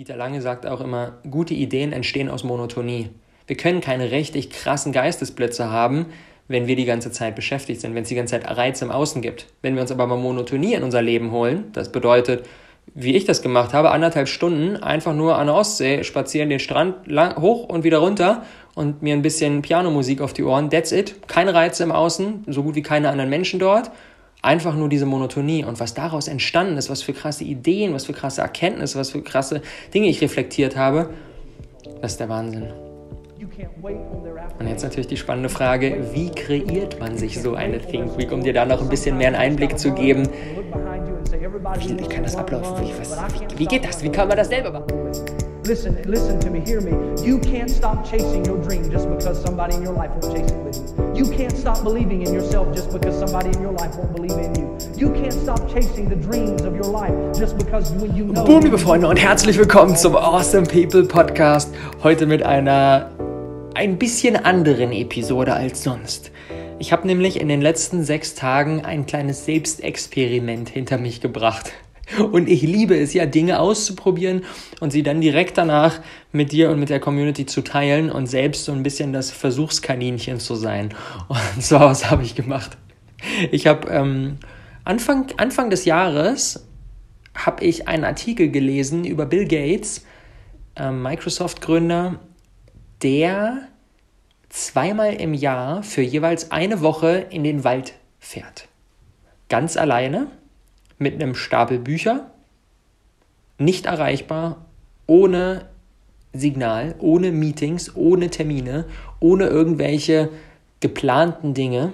Dieter 0.00 0.16
Lange 0.16 0.40
sagt 0.40 0.64
auch 0.64 0.80
immer, 0.80 1.18
gute 1.30 1.52
Ideen 1.52 1.92
entstehen 1.92 2.30
aus 2.30 2.42
Monotonie. 2.42 3.10
Wir 3.46 3.58
können 3.58 3.82
keine 3.82 4.10
richtig 4.10 4.48
krassen 4.48 4.92
Geistesblitze 4.92 5.68
haben, 5.68 6.06
wenn 6.48 6.66
wir 6.66 6.74
die 6.74 6.86
ganze 6.86 7.12
Zeit 7.12 7.36
beschäftigt 7.36 7.82
sind, 7.82 7.94
wenn 7.94 8.04
es 8.04 8.08
die 8.08 8.14
ganze 8.14 8.40
Zeit 8.40 8.56
Reiz 8.56 8.80
im 8.80 8.90
Außen 8.90 9.20
gibt. 9.20 9.48
Wenn 9.60 9.74
wir 9.74 9.82
uns 9.82 9.92
aber 9.92 10.06
mal 10.06 10.16
Monotonie 10.16 10.72
in 10.72 10.84
unser 10.84 11.02
Leben 11.02 11.32
holen, 11.32 11.64
das 11.74 11.92
bedeutet, 11.92 12.46
wie 12.94 13.14
ich 13.14 13.26
das 13.26 13.42
gemacht 13.42 13.74
habe, 13.74 13.90
anderthalb 13.90 14.28
Stunden 14.28 14.76
einfach 14.78 15.12
nur 15.12 15.36
an 15.36 15.48
der 15.48 15.56
Ostsee 15.56 16.02
spazieren, 16.02 16.48
den 16.48 16.60
Strand 16.60 17.06
lang, 17.06 17.36
hoch 17.36 17.68
und 17.68 17.84
wieder 17.84 17.98
runter 17.98 18.46
und 18.74 19.02
mir 19.02 19.12
ein 19.12 19.20
bisschen 19.20 19.60
Pianomusik 19.60 20.22
auf 20.22 20.32
die 20.32 20.44
Ohren. 20.44 20.70
That's 20.70 20.92
it. 20.92 21.28
Keine 21.28 21.52
Reize 21.52 21.82
im 21.82 21.92
Außen, 21.92 22.44
so 22.46 22.62
gut 22.62 22.74
wie 22.74 22.82
keine 22.82 23.10
anderen 23.10 23.28
Menschen 23.28 23.60
dort. 23.60 23.90
Einfach 24.42 24.74
nur 24.74 24.88
diese 24.88 25.06
Monotonie 25.06 25.64
und 25.64 25.80
was 25.80 25.92
daraus 25.94 26.26
entstanden 26.26 26.78
ist, 26.78 26.88
was 26.88 27.02
für 27.02 27.12
krasse 27.12 27.44
Ideen, 27.44 27.92
was 27.92 28.06
für 28.06 28.14
krasse 28.14 28.40
Erkenntnisse, 28.40 28.98
was 28.98 29.10
für 29.10 29.22
krasse 29.22 29.60
Dinge 29.92 30.08
ich 30.08 30.22
reflektiert 30.22 30.76
habe, 30.76 31.10
das 32.00 32.12
ist 32.12 32.20
der 32.20 32.28
Wahnsinn. 32.30 32.72
Und 34.58 34.68
jetzt 34.68 34.82
natürlich 34.82 35.06
die 35.08 35.16
spannende 35.16 35.48
Frage, 35.48 36.08
wie 36.12 36.30
kreiert 36.30 36.98
man 37.00 37.16
sich 37.16 37.40
so 37.40 37.54
eine 37.54 37.78
Think 37.78 38.16
Week, 38.16 38.32
um 38.32 38.42
dir 38.42 38.52
da 38.52 38.64
noch 38.64 38.80
ein 38.80 38.88
bisschen 38.88 39.18
mehr 39.18 39.28
einen 39.28 39.36
Einblick 39.36 39.78
zu 39.78 39.92
geben. 39.92 40.28
Wie 41.78 42.08
kann 42.08 42.22
das 42.22 42.36
ablaufen? 42.36 42.86
Wie, 42.86 42.92
was, 42.98 43.16
wie, 43.34 43.58
wie 43.58 43.66
geht 43.66 43.84
das? 43.84 44.02
Wie 44.02 44.10
kann 44.10 44.28
man 44.28 44.36
das 44.36 44.48
selber 44.48 44.70
machen? 44.70 44.86
Listen, 45.70 46.02
listen 46.02 46.40
to 46.40 46.50
me, 46.50 46.58
hear 46.58 46.80
me. 46.80 46.90
You 47.24 47.38
can't 47.38 47.70
stop 47.70 48.04
chasing 48.04 48.44
your 48.44 48.58
dream 48.60 48.90
just 48.90 49.08
because 49.08 49.40
somebody 49.40 49.76
in 49.76 49.84
your 49.84 49.92
life 49.92 50.10
won't 50.10 50.36
chase 50.36 50.50
it 50.50 50.58
with 50.64 50.76
you. 50.76 51.14
You 51.14 51.30
can't 51.30 51.56
stop 51.56 51.84
believing 51.84 52.22
in 52.22 52.34
yourself 52.34 52.74
just 52.74 52.90
because 52.90 53.16
somebody 53.16 53.50
in 53.50 53.62
your 53.62 53.70
life 53.70 53.94
won't 53.94 54.12
believe 54.12 54.32
in 54.32 54.52
you. 54.56 54.76
You 54.96 55.12
can't 55.12 55.32
stop 55.32 55.72
chasing 55.72 56.08
the 56.08 56.16
dreams 56.16 56.62
of 56.62 56.74
your 56.74 56.90
life 56.90 57.14
just 57.38 57.56
because 57.56 57.92
when 57.92 58.16
you 58.16 58.24
know. 58.24 58.44
Boom, 58.44 58.64
liebe 58.64 58.78
Freunde, 58.78 59.06
und 59.06 59.16
herzlich 59.16 59.58
willkommen 59.58 59.94
zum 59.94 60.16
Awesome 60.16 60.66
People 60.66 61.04
Podcast. 61.04 61.72
Heute 62.02 62.26
mit 62.26 62.42
einer 62.42 63.08
ein 63.74 63.96
bisschen 63.96 64.34
anderen 64.34 64.90
Episode 64.90 65.52
als 65.52 65.84
sonst. 65.84 66.32
Ich 66.80 66.90
habe 66.90 67.06
nämlich 67.06 67.40
in 67.40 67.46
den 67.46 67.62
letzten 67.62 68.02
sechs 68.02 68.34
Tagen 68.34 68.84
ein 68.84 69.06
kleines 69.06 69.44
Selbstexperiment 69.44 70.68
hinter 70.68 70.98
mich 70.98 71.20
gebracht. 71.20 71.70
Und 72.32 72.48
ich 72.48 72.62
liebe 72.62 72.96
es 72.96 73.14
ja, 73.14 73.26
Dinge 73.26 73.60
auszuprobieren 73.60 74.44
und 74.80 74.90
sie 74.90 75.02
dann 75.02 75.20
direkt 75.20 75.58
danach 75.58 76.00
mit 76.32 76.52
dir 76.52 76.70
und 76.70 76.80
mit 76.80 76.88
der 76.88 77.00
Community 77.00 77.46
zu 77.46 77.62
teilen 77.62 78.10
und 78.10 78.26
selbst 78.26 78.64
so 78.64 78.72
ein 78.72 78.82
bisschen 78.82 79.12
das 79.12 79.30
Versuchskaninchen 79.30 80.40
zu 80.40 80.54
sein. 80.54 80.94
Und 81.28 81.38
so 81.62 81.78
was 81.78 82.10
habe 82.10 82.22
ich 82.22 82.34
gemacht. 82.34 82.76
Ich 83.50 83.66
habe 83.66 83.88
ähm, 83.90 84.38
Anfang, 84.84 85.26
Anfang 85.36 85.70
des 85.70 85.84
Jahres 85.84 86.66
habe 87.34 87.64
ich 87.64 87.86
einen 87.86 88.04
Artikel 88.04 88.50
gelesen 88.50 89.04
über 89.04 89.26
Bill 89.26 89.46
Gates, 89.46 90.04
ähm, 90.76 91.02
Microsoft-Gründer, 91.02 92.18
der 93.02 93.68
zweimal 94.48 95.14
im 95.14 95.32
Jahr 95.32 95.82
für 95.82 96.02
jeweils 96.02 96.50
eine 96.50 96.80
Woche 96.80 97.26
in 97.30 97.44
den 97.44 97.62
Wald 97.62 97.94
fährt. 98.18 98.68
Ganz 99.48 99.76
alleine, 99.76 100.26
mit 101.00 101.14
einem 101.14 101.34
Stapel 101.34 101.78
Bücher, 101.78 102.30
nicht 103.58 103.86
erreichbar, 103.86 104.66
ohne 105.06 105.66
Signal, 106.32 106.94
ohne 106.98 107.32
Meetings, 107.32 107.96
ohne 107.96 108.30
Termine, 108.30 108.84
ohne 109.18 109.46
irgendwelche 109.46 110.28
geplanten 110.78 111.54
Dinge, 111.54 111.92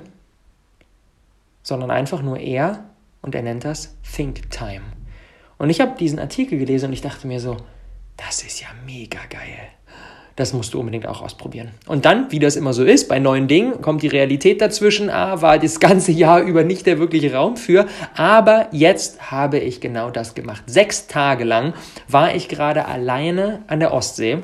sondern 1.62 1.90
einfach 1.90 2.20
nur 2.20 2.38
er 2.38 2.84
und 3.22 3.34
er 3.34 3.42
nennt 3.42 3.64
das 3.64 3.96
Think 4.14 4.50
Time. 4.50 4.82
Und 5.58 5.70
ich 5.70 5.80
habe 5.80 5.96
diesen 5.96 6.18
Artikel 6.18 6.58
gelesen 6.58 6.86
und 6.86 6.92
ich 6.92 7.00
dachte 7.00 7.26
mir 7.26 7.40
so, 7.40 7.56
das 8.16 8.42
ist 8.42 8.60
ja 8.60 8.68
mega 8.84 9.20
geil. 9.30 9.68
Das 10.36 10.52
musst 10.52 10.74
du 10.74 10.80
unbedingt 10.80 11.08
auch 11.08 11.22
ausprobieren. 11.22 11.70
Und 11.86 12.04
dann, 12.04 12.30
wie 12.30 12.38
das 12.38 12.56
immer 12.56 12.74
so 12.74 12.84
ist, 12.84 13.08
bei 13.08 13.18
neuen 13.18 13.48
Dingen 13.48 13.80
kommt 13.80 14.02
die 14.02 14.08
Realität 14.08 14.60
dazwischen. 14.60 15.08
Ah, 15.08 15.40
war 15.40 15.58
das 15.58 15.80
ganze 15.80 16.12
Jahr 16.12 16.42
über 16.42 16.62
nicht 16.62 16.84
der 16.84 16.98
wirkliche 16.98 17.32
Raum 17.32 17.56
für. 17.56 17.86
Aber 18.14 18.68
jetzt 18.70 19.30
habe 19.30 19.58
ich 19.58 19.80
genau 19.80 20.10
das 20.10 20.34
gemacht. 20.34 20.64
Sechs 20.66 21.06
Tage 21.06 21.44
lang 21.44 21.72
war 22.06 22.34
ich 22.34 22.48
gerade 22.48 22.84
alleine 22.84 23.62
an 23.66 23.80
der 23.80 23.94
Ostsee. 23.94 24.42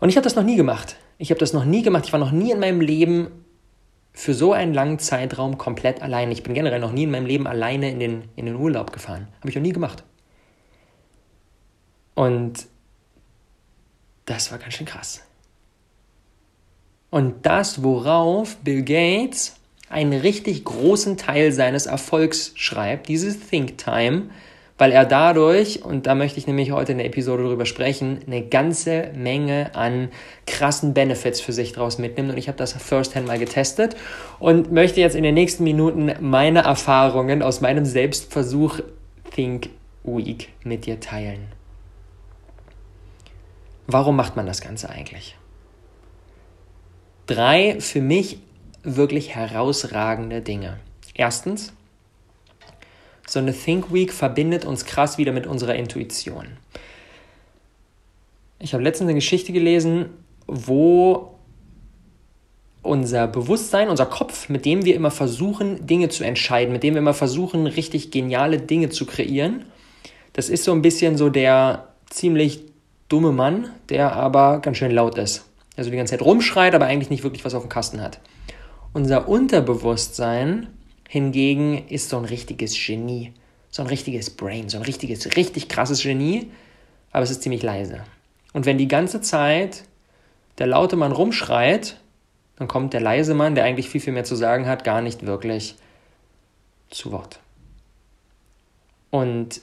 Und 0.00 0.08
ich 0.08 0.16
habe 0.16 0.24
das 0.24 0.34
noch 0.34 0.42
nie 0.42 0.56
gemacht. 0.56 0.96
Ich 1.16 1.30
habe 1.30 1.38
das 1.38 1.52
noch 1.52 1.64
nie 1.64 1.82
gemacht. 1.82 2.04
Ich 2.06 2.12
war 2.12 2.20
noch 2.20 2.32
nie 2.32 2.50
in 2.50 2.58
meinem 2.58 2.80
Leben 2.80 3.28
für 4.12 4.34
so 4.34 4.52
einen 4.52 4.74
langen 4.74 4.98
Zeitraum 4.98 5.56
komplett 5.56 6.02
alleine. 6.02 6.32
Ich 6.32 6.42
bin 6.42 6.52
generell 6.52 6.80
noch 6.80 6.92
nie 6.92 7.04
in 7.04 7.12
meinem 7.12 7.26
Leben 7.26 7.46
alleine 7.46 7.90
in 7.92 8.00
den, 8.00 8.24
in 8.34 8.46
den 8.46 8.56
Urlaub 8.56 8.92
gefahren. 8.92 9.28
Habe 9.38 9.50
ich 9.50 9.54
noch 9.54 9.62
nie 9.62 9.72
gemacht. 9.72 10.02
Und 12.16 12.66
das 14.28 14.50
war 14.50 14.58
ganz 14.58 14.74
schön 14.74 14.86
krass. 14.86 15.22
Und 17.10 17.46
das, 17.46 17.82
worauf 17.82 18.56
Bill 18.58 18.82
Gates 18.82 19.56
einen 19.88 20.20
richtig 20.20 20.64
großen 20.64 21.16
Teil 21.16 21.52
seines 21.52 21.86
Erfolgs 21.86 22.52
schreibt, 22.54 23.08
dieses 23.08 23.40
Think 23.48 23.78
Time, 23.78 24.24
weil 24.76 24.92
er 24.92 25.06
dadurch, 25.06 25.82
und 25.82 26.06
da 26.06 26.14
möchte 26.14 26.38
ich 26.38 26.46
nämlich 26.46 26.70
heute 26.70 26.92
in 26.92 26.98
der 26.98 27.06
Episode 27.06 27.42
drüber 27.42 27.66
sprechen, 27.66 28.20
eine 28.26 28.42
ganze 28.46 29.10
Menge 29.16 29.74
an 29.74 30.10
krassen 30.46 30.94
Benefits 30.94 31.40
für 31.40 31.52
sich 31.52 31.72
draus 31.72 31.98
mitnimmt. 31.98 32.30
Und 32.30 32.36
ich 32.36 32.48
habe 32.48 32.58
das 32.58 32.74
firsthand 32.74 33.26
mal 33.26 33.38
getestet 33.38 33.96
und 34.38 34.70
möchte 34.70 35.00
jetzt 35.00 35.16
in 35.16 35.24
den 35.24 35.34
nächsten 35.34 35.64
Minuten 35.64 36.12
meine 36.20 36.60
Erfahrungen 36.60 37.42
aus 37.42 37.60
meinem 37.60 37.86
Selbstversuch 37.86 38.80
Think 39.34 39.70
Week 40.04 40.50
mit 40.62 40.86
dir 40.86 41.00
teilen. 41.00 41.57
Warum 43.90 44.16
macht 44.16 44.36
man 44.36 44.46
das 44.46 44.60
Ganze 44.60 44.90
eigentlich? 44.90 45.34
Drei 47.26 47.80
für 47.80 48.02
mich 48.02 48.38
wirklich 48.82 49.34
herausragende 49.34 50.42
Dinge. 50.42 50.78
Erstens, 51.14 51.72
so 53.26 53.38
eine 53.38 53.54
Think 53.54 53.90
Week 53.90 54.12
verbindet 54.12 54.66
uns 54.66 54.84
krass 54.84 55.16
wieder 55.16 55.32
mit 55.32 55.46
unserer 55.46 55.74
Intuition. 55.74 56.58
Ich 58.58 58.74
habe 58.74 58.82
letztens 58.82 59.08
eine 59.08 59.14
Geschichte 59.14 59.52
gelesen, 59.52 60.10
wo 60.46 61.34
unser 62.82 63.26
Bewusstsein, 63.26 63.88
unser 63.88 64.06
Kopf, 64.06 64.50
mit 64.50 64.66
dem 64.66 64.84
wir 64.84 64.94
immer 64.94 65.10
versuchen, 65.10 65.86
Dinge 65.86 66.10
zu 66.10 66.24
entscheiden, 66.24 66.74
mit 66.74 66.82
dem 66.82 66.92
wir 66.92 67.00
immer 67.00 67.14
versuchen, 67.14 67.66
richtig 67.66 68.10
geniale 68.10 68.58
Dinge 68.58 68.90
zu 68.90 69.06
kreieren, 69.06 69.64
das 70.34 70.50
ist 70.50 70.64
so 70.64 70.72
ein 70.72 70.82
bisschen 70.82 71.16
so 71.16 71.30
der 71.30 71.88
ziemlich 72.10 72.67
dumme 73.08 73.32
Mann, 73.32 73.70
der 73.88 74.12
aber 74.12 74.60
ganz 74.60 74.76
schön 74.76 74.90
laut 74.90 75.18
ist. 75.18 75.44
Also 75.76 75.90
die 75.90 75.96
ganze 75.96 76.12
Zeit 76.12 76.22
rumschreit, 76.22 76.74
aber 76.74 76.86
eigentlich 76.86 77.10
nicht 77.10 77.22
wirklich 77.22 77.44
was 77.44 77.54
auf 77.54 77.62
dem 77.62 77.68
Kasten 77.68 78.00
hat. 78.00 78.20
Unser 78.92 79.28
Unterbewusstsein 79.28 80.68
hingegen 81.08 81.86
ist 81.88 82.10
so 82.10 82.18
ein 82.18 82.24
richtiges 82.24 82.74
Genie. 82.74 83.32
So 83.70 83.82
ein 83.82 83.88
richtiges 83.88 84.30
Brain, 84.30 84.68
so 84.68 84.78
ein 84.78 84.82
richtiges, 84.82 85.36
richtig 85.36 85.68
krasses 85.68 86.02
Genie, 86.02 86.50
aber 87.12 87.22
es 87.22 87.30
ist 87.30 87.42
ziemlich 87.42 87.62
leise. 87.62 88.00
Und 88.54 88.66
wenn 88.66 88.78
die 88.78 88.88
ganze 88.88 89.20
Zeit 89.20 89.84
der 90.58 90.66
laute 90.66 90.96
Mann 90.96 91.12
rumschreit, 91.12 91.98
dann 92.56 92.66
kommt 92.66 92.92
der 92.92 93.00
leise 93.00 93.34
Mann, 93.34 93.54
der 93.54 93.64
eigentlich 93.64 93.88
viel, 93.88 94.00
viel 94.00 94.12
mehr 94.12 94.24
zu 94.24 94.36
sagen 94.36 94.66
hat, 94.66 94.84
gar 94.84 95.00
nicht 95.00 95.26
wirklich 95.26 95.76
zu 96.90 97.12
Wort. 97.12 97.40
Und 99.10 99.60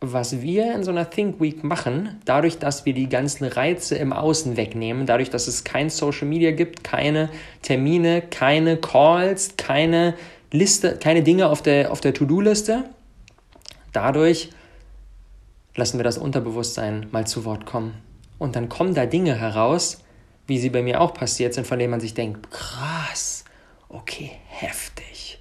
was 0.00 0.42
wir 0.42 0.74
in 0.74 0.84
so 0.84 0.90
einer 0.90 1.08
Think 1.08 1.40
Week 1.40 1.64
machen, 1.64 2.20
dadurch, 2.24 2.58
dass 2.58 2.84
wir 2.84 2.94
die 2.94 3.08
ganzen 3.08 3.44
Reize 3.44 3.96
im 3.96 4.12
Außen 4.12 4.56
wegnehmen, 4.56 5.06
dadurch, 5.06 5.30
dass 5.30 5.48
es 5.48 5.64
kein 5.64 5.90
Social 5.90 6.28
Media 6.28 6.50
gibt, 6.50 6.84
keine 6.84 7.30
Termine, 7.62 8.22
keine 8.22 8.76
Calls, 8.76 9.56
keine 9.56 10.14
Liste, 10.50 10.96
keine 10.98 11.22
Dinge 11.22 11.48
auf 11.48 11.62
der, 11.62 11.90
auf 11.90 12.00
der 12.00 12.14
To-Do-Liste, 12.14 12.84
dadurch 13.92 14.50
lassen 15.76 15.98
wir 15.98 16.04
das 16.04 16.18
Unterbewusstsein 16.18 17.08
mal 17.10 17.26
zu 17.26 17.44
Wort 17.44 17.66
kommen. 17.66 17.94
Und 18.38 18.56
dann 18.56 18.68
kommen 18.68 18.94
da 18.94 19.06
Dinge 19.06 19.38
heraus, 19.38 20.02
wie 20.46 20.58
sie 20.58 20.70
bei 20.70 20.82
mir 20.82 21.00
auch 21.00 21.14
passiert 21.14 21.54
sind, 21.54 21.66
von 21.66 21.78
denen 21.78 21.90
man 21.90 22.00
sich 22.00 22.14
denkt, 22.14 22.50
krass, 22.50 23.44
okay, 23.88 24.32
heftig. 24.46 25.40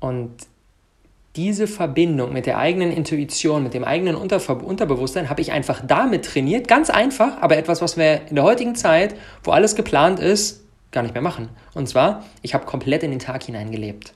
Und 0.00 0.32
diese 1.36 1.66
Verbindung 1.66 2.32
mit 2.32 2.46
der 2.46 2.58
eigenen 2.58 2.92
Intuition, 2.92 3.62
mit 3.62 3.72
dem 3.72 3.84
eigenen 3.84 4.16
Unterver 4.16 4.62
Unterbewusstsein 4.62 5.30
habe 5.30 5.40
ich 5.40 5.52
einfach 5.52 5.82
damit 5.86 6.26
trainiert. 6.26 6.68
Ganz 6.68 6.90
einfach, 6.90 7.40
aber 7.40 7.56
etwas, 7.56 7.80
was 7.80 7.96
wir 7.96 8.20
in 8.28 8.34
der 8.34 8.44
heutigen 8.44 8.74
Zeit, 8.74 9.14
wo 9.42 9.52
alles 9.52 9.74
geplant 9.74 10.20
ist, 10.20 10.62
gar 10.90 11.02
nicht 11.02 11.14
mehr 11.14 11.22
machen. 11.22 11.48
Und 11.72 11.88
zwar, 11.88 12.24
ich 12.42 12.52
habe 12.52 12.66
komplett 12.66 13.02
in 13.02 13.10
den 13.10 13.18
Tag 13.18 13.44
hineingelebt. 13.44 14.12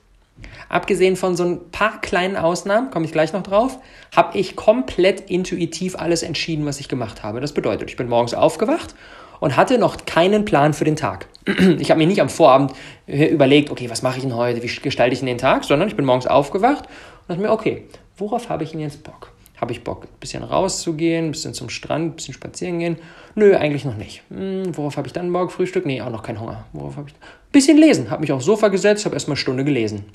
Abgesehen 0.69 1.15
von 1.15 1.35
so 1.35 1.43
ein 1.43 1.71
paar 1.71 1.99
kleinen 2.01 2.37
Ausnahmen, 2.37 2.91
komme 2.91 3.05
ich 3.05 3.11
gleich 3.11 3.33
noch 3.33 3.41
drauf, 3.41 3.79
habe 4.15 4.37
ich 4.37 4.55
komplett 4.55 5.31
intuitiv 5.31 5.95
alles 5.95 6.21
entschieden, 6.21 6.65
was 6.67 6.79
ich 6.79 6.87
gemacht 6.87 7.23
habe. 7.23 7.41
Das 7.41 7.53
bedeutet, 7.53 7.89
ich 7.89 7.97
bin 7.97 8.07
morgens 8.07 8.35
aufgewacht 8.35 8.93
und 9.39 9.57
hatte 9.57 9.79
noch 9.79 10.05
keinen 10.05 10.45
Plan 10.45 10.73
für 10.73 10.83
den 10.83 10.95
Tag. 10.95 11.27
Ich 11.79 11.89
habe 11.89 11.97
mir 11.99 12.07
nicht 12.07 12.21
am 12.21 12.29
Vorabend 12.29 12.73
überlegt, 13.07 13.71
okay, 13.71 13.89
was 13.89 14.01
mache 14.01 14.17
ich 14.17 14.23
denn 14.23 14.35
heute, 14.35 14.61
wie 14.61 14.67
gestalte 14.67 15.13
ich 15.13 15.19
denn 15.19 15.27
den 15.27 15.37
Tag, 15.37 15.63
sondern 15.63 15.87
ich 15.87 15.95
bin 15.95 16.05
morgens 16.05 16.27
aufgewacht 16.27 16.85
und 16.85 17.29
dachte 17.29 17.41
mir, 17.41 17.51
okay, 17.51 17.85
Worauf 18.17 18.49
habe 18.49 18.63
ich 18.63 18.71
denn 18.71 18.79
jetzt 18.79 19.03
Bock? 19.03 19.31
Habe 19.61 19.71
ich 19.71 19.83
Bock, 19.83 20.03
ein 20.03 20.19
bisschen 20.19 20.43
rauszugehen, 20.43 21.25
ein 21.25 21.31
bisschen 21.31 21.53
zum 21.53 21.69
Strand, 21.69 22.05
ein 22.05 22.15
bisschen 22.15 22.33
spazieren 22.33 22.79
gehen? 22.79 22.97
Nö, 23.35 23.55
eigentlich 23.55 23.85
noch 23.85 23.95
nicht. 23.95 24.23
Hm, 24.29 24.75
worauf 24.75 24.97
habe 24.97 25.07
ich 25.07 25.13
dann 25.13 25.31
Bock? 25.31 25.51
Frühstück? 25.51 25.85
Nee, 25.85 26.01
auch 26.01 26.09
noch 26.09 26.23
kein 26.23 26.39
Hunger. 26.39 26.65
Worauf 26.73 26.97
habe 26.97 27.09
ich? 27.09 27.15
Ein 27.15 27.51
bisschen 27.51 27.77
lesen. 27.77 28.09
Habe 28.09 28.21
mich 28.21 28.31
aufs 28.31 28.45
Sofa 28.45 28.67
gesetzt, 28.69 29.05
habe 29.05 29.15
erstmal 29.15 29.33
eine 29.33 29.41
Stunde 29.41 29.63
gelesen. 29.63 30.05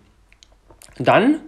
Dann 0.99 1.41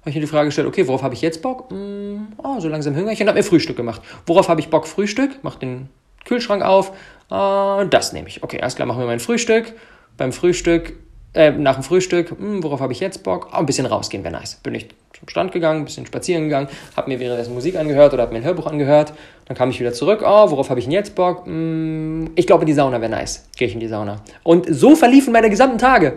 habe 0.00 0.10
ich 0.10 0.14
mir 0.14 0.20
die 0.20 0.26
Frage 0.26 0.48
gestellt, 0.48 0.68
okay, 0.68 0.86
worauf 0.86 1.02
habe 1.02 1.14
ich 1.14 1.22
jetzt 1.22 1.40
Bock? 1.40 1.70
Hm, 1.70 2.28
oh, 2.36 2.60
so 2.60 2.68
langsam 2.68 2.94
und 2.94 3.08
habe 3.08 3.32
mir 3.32 3.42
Frühstück 3.42 3.76
gemacht. 3.76 4.02
Worauf 4.26 4.48
habe 4.48 4.60
ich 4.60 4.68
Bock? 4.68 4.86
Frühstück. 4.86 5.38
Mach 5.42 5.56
den 5.56 5.88
Kühlschrank 6.24 6.62
auf. 6.62 6.92
Äh, 7.30 7.86
das 7.88 8.12
nehme 8.12 8.28
ich. 8.28 8.42
Okay, 8.42 8.58
erst 8.60 8.76
klar 8.76 8.86
machen 8.86 9.00
wir 9.00 9.06
mein 9.06 9.20
Frühstück. 9.20 9.72
Beim 10.16 10.32
Frühstück 10.32 10.94
äh, 11.34 11.50
nach 11.50 11.74
dem 11.74 11.82
Frühstück, 11.82 12.30
hm, 12.30 12.62
worauf 12.62 12.80
habe 12.80 12.92
ich 12.92 13.00
jetzt 13.00 13.24
Bock? 13.24 13.48
Oh, 13.52 13.56
ein 13.56 13.66
bisschen 13.66 13.86
rausgehen 13.86 14.22
wäre 14.22 14.32
nice. 14.32 14.60
Bin 14.62 14.74
ich 14.74 14.88
zum 15.18 15.28
Stand 15.28 15.52
gegangen, 15.52 15.80
ein 15.80 15.84
bisschen 15.84 16.06
spazieren 16.06 16.44
gegangen, 16.44 16.68
habe 16.96 17.10
mir 17.10 17.18
währenddessen 17.18 17.54
Musik 17.54 17.76
angehört 17.76 18.12
oder 18.14 18.22
habe 18.22 18.32
mir 18.32 18.38
ein 18.38 18.44
Hörbuch 18.44 18.66
angehört. 18.66 19.12
Dann 19.46 19.56
kam 19.56 19.70
ich 19.70 19.80
wieder 19.80 19.92
zurück. 19.92 20.22
Oh, 20.24 20.50
worauf 20.50 20.70
habe 20.70 20.78
ich 20.78 20.86
denn 20.86 20.92
jetzt 20.92 21.14
Bock? 21.14 21.44
Hm, 21.46 22.30
ich 22.36 22.46
glaube, 22.46 22.64
die 22.64 22.72
Sauna 22.72 23.00
wäre 23.00 23.10
nice. 23.10 23.48
Gehe 23.56 23.66
ich 23.66 23.74
in 23.74 23.80
die 23.80 23.88
Sauna. 23.88 24.20
Und 24.44 24.66
so 24.68 24.94
verliefen 24.94 25.32
meine 25.32 25.50
gesamten 25.50 25.78
Tage. 25.78 26.14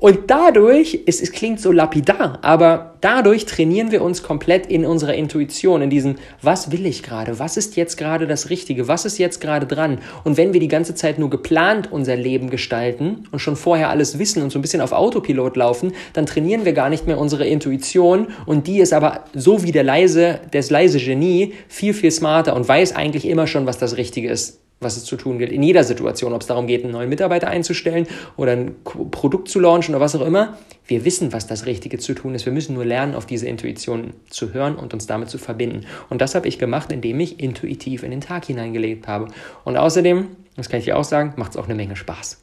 Und 0.00 0.30
dadurch, 0.30 1.00
es, 1.04 1.20
es 1.20 1.30
klingt 1.30 1.60
so 1.60 1.72
lapidar, 1.72 2.38
aber 2.40 2.94
dadurch 3.02 3.44
trainieren 3.44 3.90
wir 3.90 4.00
uns 4.00 4.22
komplett 4.22 4.66
in 4.66 4.86
unserer 4.86 5.12
Intuition, 5.12 5.82
in 5.82 5.90
diesem, 5.90 6.14
was 6.40 6.72
will 6.72 6.86
ich 6.86 7.02
gerade, 7.02 7.38
was 7.38 7.58
ist 7.58 7.76
jetzt 7.76 7.98
gerade 7.98 8.26
das 8.26 8.48
Richtige, 8.48 8.88
was 8.88 9.04
ist 9.04 9.18
jetzt 9.18 9.42
gerade 9.42 9.66
dran. 9.66 9.98
Und 10.24 10.38
wenn 10.38 10.54
wir 10.54 10.60
die 10.60 10.68
ganze 10.68 10.94
Zeit 10.94 11.18
nur 11.18 11.28
geplant 11.28 11.92
unser 11.92 12.16
Leben 12.16 12.48
gestalten 12.48 13.28
und 13.30 13.40
schon 13.40 13.56
vorher 13.56 13.90
alles 13.90 14.18
wissen 14.18 14.42
und 14.42 14.48
so 14.48 14.58
ein 14.58 14.62
bisschen 14.62 14.80
auf 14.80 14.92
Autopilot 14.92 15.56
laufen, 15.56 15.92
dann 16.14 16.24
trainieren 16.24 16.64
wir 16.64 16.72
gar 16.72 16.88
nicht 16.88 17.06
mehr 17.06 17.18
unsere 17.18 17.46
Intuition 17.46 18.28
und 18.46 18.66
die 18.66 18.80
ist 18.80 18.94
aber 18.94 19.24
so 19.34 19.62
wie 19.64 19.72
der 19.72 19.84
leise, 19.84 20.40
das 20.50 20.70
leise 20.70 20.98
Genie 20.98 21.52
viel, 21.68 21.92
viel 21.92 22.10
smarter 22.10 22.56
und 22.56 22.66
weiß 22.66 22.96
eigentlich 22.96 23.28
immer 23.28 23.46
schon, 23.46 23.66
was 23.66 23.76
das 23.76 23.98
Richtige 23.98 24.30
ist 24.30 24.60
was 24.80 24.96
es 24.96 25.04
zu 25.04 25.16
tun 25.16 25.38
gilt, 25.38 25.52
in 25.52 25.62
jeder 25.62 25.84
Situation, 25.84 26.32
ob 26.32 26.40
es 26.40 26.46
darum 26.46 26.66
geht, 26.66 26.84
einen 26.84 26.94
neuen 26.94 27.10
Mitarbeiter 27.10 27.48
einzustellen 27.48 28.06
oder 28.38 28.52
ein 28.52 28.76
Produkt 28.82 29.50
zu 29.50 29.60
launchen 29.60 29.94
oder 29.94 30.02
was 30.02 30.16
auch 30.16 30.24
immer. 30.24 30.56
Wir 30.86 31.04
wissen, 31.04 31.34
was 31.34 31.46
das 31.46 31.66
Richtige 31.66 31.98
zu 31.98 32.14
tun 32.14 32.34
ist. 32.34 32.46
Wir 32.46 32.52
müssen 32.52 32.74
nur 32.74 32.86
lernen, 32.86 33.14
auf 33.14 33.26
diese 33.26 33.46
Intuition 33.46 34.14
zu 34.30 34.54
hören 34.54 34.76
und 34.76 34.94
uns 34.94 35.06
damit 35.06 35.28
zu 35.28 35.36
verbinden. 35.36 35.84
Und 36.08 36.22
das 36.22 36.34
habe 36.34 36.48
ich 36.48 36.58
gemacht, 36.58 36.92
indem 36.92 37.20
ich 37.20 37.40
intuitiv 37.40 38.02
in 38.02 38.10
den 38.10 38.22
Tag 38.22 38.46
hineingelebt 38.46 39.06
habe. 39.06 39.28
Und 39.64 39.76
außerdem, 39.76 40.28
das 40.56 40.70
kann 40.70 40.78
ich 40.78 40.86
dir 40.86 40.96
auch 40.96 41.04
sagen, 41.04 41.34
macht 41.36 41.50
es 41.50 41.56
auch 41.58 41.66
eine 41.66 41.74
Menge 41.74 41.94
Spaß. 41.94 42.42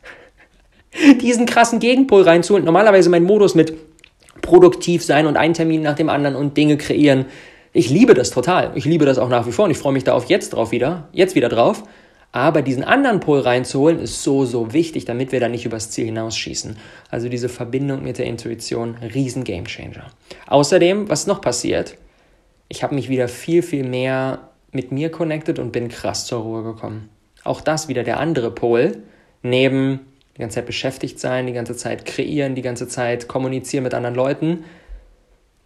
Diesen 1.21 1.47
krassen 1.47 1.79
Gegenpol 1.79 2.21
reinzuholen. 2.21 2.65
Normalerweise 2.65 3.09
mein 3.09 3.23
Modus 3.23 3.55
mit 3.55 3.73
produktiv 4.43 5.03
sein 5.03 5.25
und 5.25 5.37
einen 5.37 5.55
Termin 5.55 5.81
nach 5.81 5.95
dem 5.95 6.09
anderen 6.09 6.35
und 6.35 6.55
Dinge 6.55 6.77
kreieren. 6.77 7.25
Ich 7.73 7.89
liebe 7.89 8.13
das 8.13 8.29
total. 8.29 8.73
Ich 8.75 8.85
liebe 8.85 9.05
das 9.05 9.17
auch 9.17 9.29
nach 9.29 9.47
wie 9.47 9.51
vor 9.51 9.65
und 9.65 9.71
ich 9.71 9.77
freue 9.79 9.93
mich 9.93 10.03
da 10.03 10.13
auf 10.13 10.25
jetzt 10.25 10.51
drauf 10.51 10.71
wieder, 10.71 11.09
jetzt 11.13 11.33
wieder 11.33 11.49
drauf. 11.49 11.83
Aber 12.37 12.61
diesen 12.61 12.83
anderen 12.83 13.19
Pol 13.19 13.39
reinzuholen, 13.39 13.97
ist 13.97 14.21
so, 14.21 14.45
so 14.45 14.71
wichtig, 14.71 15.05
damit 15.05 15.31
wir 15.31 15.39
da 15.39 15.49
nicht 15.49 15.65
übers 15.65 15.89
Ziel 15.89 16.05
hinausschießen. 16.05 16.77
Also 17.09 17.29
diese 17.29 17.49
Verbindung 17.49 18.03
mit 18.03 18.19
der 18.19 18.27
Intuition, 18.27 18.93
riesen 18.97 19.43
Gamechanger. 19.43 20.05
Außerdem, 20.45 21.09
was 21.09 21.25
noch 21.25 21.41
passiert, 21.41 21.97
ich 22.69 22.83
habe 22.83 22.93
mich 22.93 23.09
wieder 23.09 23.27
viel, 23.27 23.63
viel 23.63 23.83
mehr 23.83 24.49
mit 24.71 24.91
mir 24.91 25.09
connected 25.09 25.57
und 25.57 25.71
bin 25.71 25.89
krass 25.89 26.27
zur 26.27 26.41
Ruhe 26.41 26.61
gekommen. 26.61 27.09
Auch 27.43 27.59
das 27.59 27.87
wieder 27.87 28.03
der 28.03 28.19
andere 28.19 28.51
Pol, 28.51 28.99
neben 29.41 30.01
die 30.35 30.41
ganze 30.41 30.57
Zeit 30.57 30.67
beschäftigt 30.67 31.19
sein, 31.19 31.47
die 31.47 31.53
ganze 31.53 31.75
Zeit 31.75 32.05
kreieren, 32.05 32.53
die 32.53 32.61
ganze 32.61 32.87
Zeit 32.87 33.27
kommunizieren 33.27 33.83
mit 33.83 33.95
anderen 33.95 34.15
Leuten, 34.15 34.63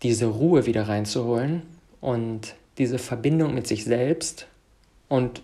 diese 0.03 0.27
Ruhe 0.27 0.65
wieder 0.65 0.87
reinzuholen 0.87 1.63
und 1.99 2.55
diese 2.77 2.97
Verbindung 2.97 3.53
mit 3.53 3.67
sich 3.67 3.83
selbst 3.83 4.47
und 5.09 5.41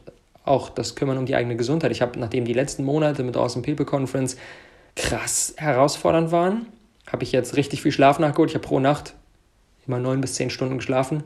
auch 0.47 0.69
das 0.69 0.95
Kümmern 0.95 1.17
um 1.17 1.25
die 1.25 1.35
eigene 1.35 1.55
Gesundheit. 1.55 1.91
Ich 1.91 2.01
habe, 2.01 2.19
nachdem 2.19 2.45
die 2.45 2.53
letzten 2.53 2.83
Monate 2.83 3.23
mit 3.23 3.35
der 3.35 3.41
Awesome 3.41 3.65
People 3.65 3.85
Conference 3.85 4.37
krass 4.95 5.53
herausfordernd 5.57 6.31
waren, 6.31 6.65
habe 7.11 7.23
ich 7.23 7.31
jetzt 7.31 7.55
richtig 7.55 7.81
viel 7.81 7.91
Schlaf 7.91 8.19
nachgeholt. 8.19 8.49
Ich 8.49 8.55
habe 8.55 8.67
pro 8.67 8.79
Nacht 8.79 9.13
immer 9.87 9.99
neun 9.99 10.21
bis 10.21 10.33
zehn 10.33 10.49
Stunden 10.49 10.77
geschlafen. 10.77 11.23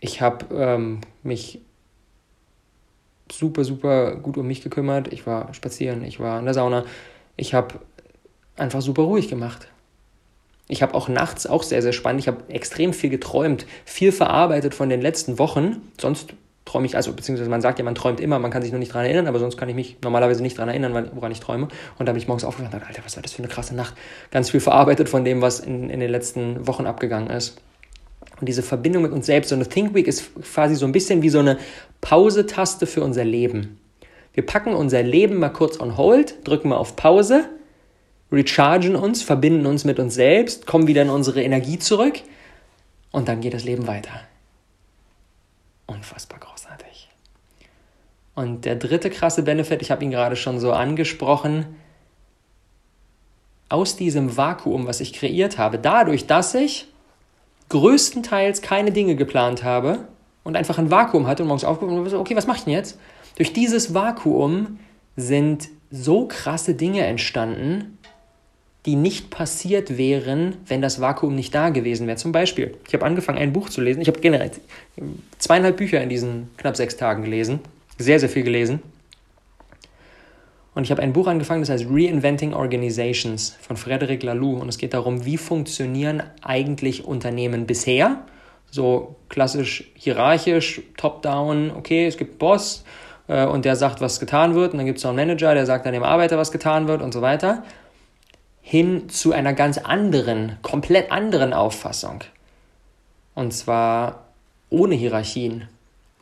Ich 0.00 0.20
habe 0.20 0.54
ähm, 0.54 1.00
mich 1.22 1.60
super, 3.32 3.64
super 3.64 4.16
gut 4.16 4.36
um 4.36 4.46
mich 4.46 4.62
gekümmert. 4.62 5.12
Ich 5.12 5.26
war 5.26 5.52
spazieren, 5.54 6.04
ich 6.04 6.20
war 6.20 6.38
in 6.38 6.44
der 6.44 6.54
Sauna. 6.54 6.84
Ich 7.36 7.54
habe 7.54 7.80
einfach 8.56 8.82
super 8.82 9.02
ruhig 9.02 9.28
gemacht. 9.28 9.68
Ich 10.68 10.82
habe 10.82 10.94
auch 10.94 11.08
nachts 11.08 11.46
auch 11.46 11.62
sehr, 11.62 11.82
sehr 11.82 11.92
spannend. 11.92 12.20
Ich 12.20 12.28
habe 12.28 12.48
extrem 12.48 12.92
viel 12.92 13.10
geträumt, 13.10 13.66
viel 13.84 14.12
verarbeitet 14.12 14.74
von 14.74 14.88
den 14.88 15.00
letzten 15.00 15.38
Wochen. 15.38 15.82
Sonst 16.00 16.34
träume 16.64 16.86
ich, 16.86 16.96
also 16.96 17.12
beziehungsweise 17.12 17.50
man 17.50 17.60
sagt 17.60 17.78
ja, 17.78 17.84
man 17.84 17.94
träumt 17.94 18.20
immer, 18.20 18.38
man 18.38 18.50
kann 18.50 18.62
sich 18.62 18.72
nur 18.72 18.78
nicht 18.78 18.92
daran 18.92 19.04
erinnern, 19.04 19.26
aber 19.26 19.38
sonst 19.38 19.56
kann 19.56 19.68
ich 19.68 19.74
mich 19.74 19.96
normalerweise 20.02 20.42
nicht 20.42 20.56
daran 20.56 20.70
erinnern, 20.70 21.10
woran 21.14 21.30
ich 21.30 21.40
träume. 21.40 21.68
Und 21.98 22.06
da 22.06 22.12
bin 22.12 22.20
ich 22.20 22.26
morgens 22.26 22.44
aufgewacht 22.44 22.72
und 22.72 22.80
dachte, 22.80 22.88
Alter, 22.88 23.04
was 23.04 23.16
war 23.16 23.22
das 23.22 23.32
für 23.32 23.42
eine 23.42 23.48
krasse 23.48 23.74
Nacht? 23.74 23.94
Ganz 24.30 24.50
viel 24.50 24.60
verarbeitet 24.60 25.08
von 25.08 25.24
dem, 25.24 25.42
was 25.42 25.60
in, 25.60 25.90
in 25.90 26.00
den 26.00 26.10
letzten 26.10 26.66
Wochen 26.66 26.86
abgegangen 26.86 27.28
ist. 27.28 27.60
Und 28.40 28.48
diese 28.48 28.62
Verbindung 28.62 29.02
mit 29.02 29.12
uns 29.12 29.26
selbst, 29.26 29.50
so 29.50 29.54
eine 29.54 29.68
Think 29.68 29.94
Week 29.94 30.06
ist 30.06 30.30
quasi 30.42 30.74
so 30.74 30.86
ein 30.86 30.92
bisschen 30.92 31.22
wie 31.22 31.28
so 31.28 31.38
eine 31.38 31.58
Pause-Taste 32.00 32.86
für 32.86 33.02
unser 33.02 33.24
Leben. 33.24 33.78
Wir 34.32 34.44
packen 34.44 34.74
unser 34.74 35.02
Leben 35.02 35.36
mal 35.38 35.50
kurz 35.50 35.78
on 35.78 35.96
hold, 35.96 36.46
drücken 36.46 36.70
mal 36.70 36.76
auf 36.76 36.96
Pause, 36.96 37.44
rechargen 38.32 38.96
uns, 38.96 39.22
verbinden 39.22 39.66
uns 39.66 39.84
mit 39.84 40.00
uns 40.00 40.14
selbst, 40.14 40.66
kommen 40.66 40.88
wieder 40.88 41.02
in 41.02 41.10
unsere 41.10 41.42
Energie 41.42 41.78
zurück 41.78 42.20
und 43.12 43.28
dann 43.28 43.40
geht 43.40 43.54
das 43.54 43.64
Leben 43.64 43.86
weiter. 43.86 44.22
Unfassbar. 45.86 46.43
Und 48.34 48.64
der 48.64 48.76
dritte 48.76 49.10
krasse 49.10 49.42
Benefit, 49.42 49.82
ich 49.82 49.90
habe 49.90 50.02
ihn 50.04 50.10
gerade 50.10 50.36
schon 50.36 50.58
so 50.58 50.72
angesprochen, 50.72 51.66
aus 53.68 53.96
diesem 53.96 54.36
Vakuum, 54.36 54.86
was 54.86 55.00
ich 55.00 55.12
kreiert 55.12 55.58
habe, 55.58 55.78
dadurch, 55.78 56.26
dass 56.26 56.54
ich 56.54 56.86
größtenteils 57.70 58.62
keine 58.62 58.92
Dinge 58.92 59.16
geplant 59.16 59.64
habe 59.64 60.00
und 60.42 60.56
einfach 60.56 60.78
ein 60.78 60.90
Vakuum 60.90 61.26
hatte 61.26 61.42
und 61.42 61.48
morgens 61.48 61.64
aufgewacht 61.64 61.96
und 61.96 62.08
so, 62.08 62.20
okay, 62.20 62.36
was 62.36 62.46
mache 62.46 62.58
ich 62.58 62.64
denn 62.64 62.72
jetzt? 62.72 62.98
Durch 63.36 63.52
dieses 63.52 63.94
Vakuum 63.94 64.78
sind 65.16 65.68
so 65.90 66.26
krasse 66.28 66.74
Dinge 66.74 67.04
entstanden, 67.04 67.98
die 68.86 68.96
nicht 68.96 69.30
passiert 69.30 69.96
wären, 69.96 70.56
wenn 70.66 70.82
das 70.82 71.00
Vakuum 71.00 71.34
nicht 71.34 71.54
da 71.54 71.70
gewesen 71.70 72.06
wäre. 72.06 72.18
Zum 72.18 72.32
Beispiel, 72.32 72.76
ich 72.86 72.92
habe 72.92 73.06
angefangen, 73.06 73.38
ein 73.38 73.52
Buch 73.52 73.70
zu 73.70 73.80
lesen. 73.80 74.02
Ich 74.02 74.08
habe 74.08 74.20
generell 74.20 74.50
zweieinhalb 75.38 75.78
Bücher 75.78 76.02
in 76.02 76.10
diesen 76.10 76.50
knapp 76.58 76.76
sechs 76.76 76.96
Tagen 76.96 77.22
gelesen. 77.22 77.60
Sehr, 77.98 78.18
sehr 78.20 78.28
viel 78.28 78.42
gelesen. 78.42 78.82
Und 80.74 80.82
ich 80.82 80.90
habe 80.90 81.02
ein 81.02 81.12
Buch 81.12 81.28
angefangen, 81.28 81.62
das 81.62 81.70
heißt 81.70 81.86
Reinventing 81.88 82.52
Organizations 82.52 83.56
von 83.60 83.76
Frederic 83.76 84.22
Laloux. 84.22 84.60
Und 84.60 84.68
es 84.68 84.78
geht 84.78 84.92
darum, 84.92 85.24
wie 85.24 85.36
funktionieren 85.36 86.22
eigentlich 86.42 87.04
Unternehmen 87.04 87.66
bisher? 87.66 88.24
So 88.70 89.14
klassisch 89.28 89.84
hierarchisch, 89.94 90.82
top-down, 90.96 91.70
okay, 91.70 92.06
es 92.06 92.16
gibt 92.16 92.40
Boss 92.40 92.84
äh, 93.28 93.46
und 93.46 93.64
der 93.64 93.76
sagt, 93.76 94.00
was 94.00 94.18
getan 94.18 94.56
wird. 94.56 94.72
Und 94.72 94.78
dann 94.78 94.86
gibt 94.86 94.98
es 94.98 95.04
noch 95.04 95.10
einen 95.10 95.28
Manager, 95.28 95.54
der 95.54 95.64
sagt 95.64 95.86
dann 95.86 95.92
dem 95.92 96.02
Arbeiter, 96.02 96.38
was 96.38 96.50
getan 96.50 96.88
wird 96.88 97.02
und 97.02 97.12
so 97.12 97.22
weiter 97.22 97.62
hin 98.66 99.10
zu 99.10 99.32
einer 99.32 99.52
ganz 99.52 99.76
anderen, 99.76 100.56
komplett 100.62 101.12
anderen 101.12 101.52
Auffassung. 101.52 102.24
Und 103.34 103.52
zwar 103.52 104.24
ohne 104.70 104.94
Hierarchien, 104.94 105.68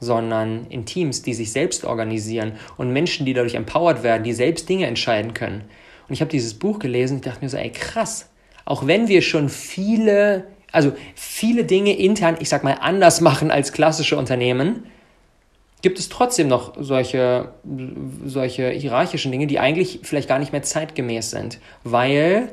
sondern 0.02 0.66
in 0.68 0.84
Teams, 0.84 1.22
die 1.22 1.32
sich 1.32 1.52
selbst 1.52 1.84
organisieren 1.84 2.54
und 2.76 2.92
Menschen, 2.92 3.24
die 3.24 3.34
dadurch 3.34 3.54
empowered 3.54 4.02
werden, 4.02 4.24
die 4.24 4.32
selbst 4.32 4.68
Dinge 4.68 4.86
entscheiden 4.86 5.32
können. 5.32 5.62
Und 6.08 6.14
ich 6.14 6.20
habe 6.20 6.30
dieses 6.30 6.54
Buch 6.54 6.80
gelesen 6.80 7.18
und 7.18 7.26
dachte 7.26 7.44
mir 7.44 7.48
so, 7.48 7.56
ey 7.56 7.70
krass, 7.70 8.28
auch 8.64 8.88
wenn 8.88 9.06
wir 9.06 9.22
schon 9.22 9.48
viele, 9.48 10.48
also 10.72 10.92
viele 11.14 11.62
Dinge 11.62 11.96
intern, 11.96 12.36
ich 12.40 12.48
sag 12.48 12.64
mal, 12.64 12.78
anders 12.80 13.20
machen 13.20 13.52
als 13.52 13.72
klassische 13.72 14.16
Unternehmen, 14.16 14.86
gibt 15.82 16.00
es 16.00 16.08
trotzdem 16.08 16.48
noch 16.48 16.74
solche, 16.80 17.52
solche 18.24 18.70
hierarchischen 18.70 19.30
Dinge, 19.30 19.46
die 19.46 19.60
eigentlich 19.60 20.00
vielleicht 20.02 20.28
gar 20.28 20.40
nicht 20.40 20.50
mehr 20.50 20.64
zeitgemäß 20.64 21.30
sind. 21.30 21.60
Weil, 21.84 22.52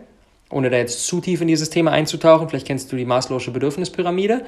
ohne 0.52 0.70
da 0.70 0.78
jetzt 0.78 1.08
zu 1.08 1.20
tief 1.20 1.42
in 1.42 1.48
dieses 1.48 1.72
Thema 1.72 1.92
einzutauchen, 1.92 2.48
vielleicht 2.48 2.68
kennst 2.68 2.92
du 2.92 2.96
die 2.96 3.08
Maslow'sche 3.08 3.50
Bedürfnispyramide, 3.50 4.46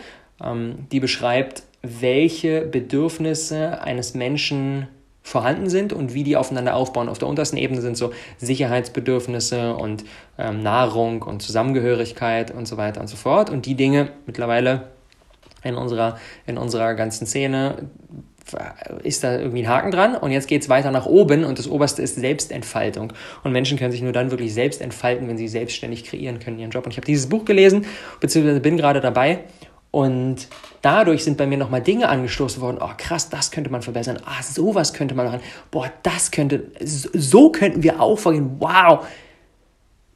die 0.91 0.99
beschreibt, 0.99 1.63
welche 1.83 2.61
Bedürfnisse 2.61 3.81
eines 3.81 4.13
Menschen 4.13 4.87
vorhanden 5.23 5.69
sind 5.69 5.93
und 5.93 6.13
wie 6.13 6.23
die 6.23 6.35
aufeinander 6.35 6.75
aufbauen. 6.75 7.09
Auf 7.09 7.19
der 7.19 7.27
untersten 7.27 7.57
Ebene 7.57 7.81
sind 7.81 7.95
so 7.95 8.11
Sicherheitsbedürfnisse 8.37 9.75
und 9.75 10.03
ähm, 10.37 10.63
Nahrung 10.63 11.21
und 11.21 11.41
Zusammengehörigkeit 11.41 12.51
und 12.51 12.67
so 12.67 12.77
weiter 12.77 13.01
und 13.01 13.07
so 13.07 13.15
fort. 13.15 13.49
Und 13.49 13.65
die 13.65 13.75
Dinge 13.75 14.09
mittlerweile 14.25 14.89
in 15.63 15.75
unserer, 15.75 16.17
in 16.47 16.57
unserer 16.57 16.95
ganzen 16.95 17.27
Szene 17.27 17.89
ist 19.03 19.23
da 19.23 19.39
irgendwie 19.39 19.63
ein 19.63 19.69
Haken 19.69 19.91
dran 19.91 20.15
und 20.15 20.31
jetzt 20.31 20.47
geht 20.47 20.63
es 20.63 20.67
weiter 20.67 20.91
nach 20.91 21.05
oben 21.05 21.45
und 21.45 21.59
das 21.59 21.69
oberste 21.69 22.01
ist 22.01 22.15
Selbstentfaltung. 22.15 23.13
Und 23.43 23.51
Menschen 23.51 23.77
können 23.77 23.91
sich 23.91 24.01
nur 24.01 24.11
dann 24.11 24.31
wirklich 24.31 24.53
selbst 24.53 24.81
entfalten, 24.81 25.27
wenn 25.27 25.37
sie 25.37 25.47
selbstständig 25.47 26.03
kreieren 26.03 26.39
können 26.39 26.59
ihren 26.59 26.71
Job. 26.71 26.85
Und 26.85 26.91
ich 26.91 26.97
habe 26.97 27.05
dieses 27.05 27.29
Buch 27.29 27.45
gelesen, 27.45 27.85
beziehungsweise 28.19 28.59
bin 28.59 28.77
gerade 28.77 28.99
dabei 28.99 29.39
Und 29.91 30.47
dadurch 30.81 31.25
sind 31.25 31.37
bei 31.37 31.45
mir 31.45 31.57
nochmal 31.57 31.81
Dinge 31.81 32.07
angestoßen 32.07 32.61
worden. 32.61 32.77
Oh, 32.79 32.91
krass, 32.97 33.29
das 33.29 33.51
könnte 33.51 33.69
man 33.69 33.81
verbessern. 33.81 34.19
Ah, 34.25 34.41
sowas 34.41 34.93
könnte 34.93 35.15
man 35.15 35.25
machen. 35.25 35.41
Boah, 35.69 35.91
das 36.03 36.31
könnte, 36.31 36.63
so 36.79 37.51
könnten 37.51 37.83
wir 37.83 38.01
auch 38.01 38.17
vorgehen. 38.17 38.55
Wow. 38.59 39.05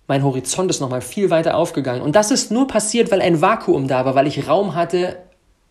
Mein 0.07 0.23
Horizont 0.23 0.69
ist 0.69 0.79
nochmal 0.79 1.01
viel 1.01 1.29
weiter 1.29 1.57
aufgegangen. 1.57 2.01
Und 2.01 2.15
das 2.15 2.31
ist 2.31 2.51
nur 2.51 2.67
passiert, 2.67 3.11
weil 3.11 3.21
ein 3.21 3.41
Vakuum 3.41 3.87
da 3.87 4.05
war, 4.05 4.15
weil 4.15 4.27
ich 4.27 4.47
Raum 4.47 4.75
hatte, 4.75 5.17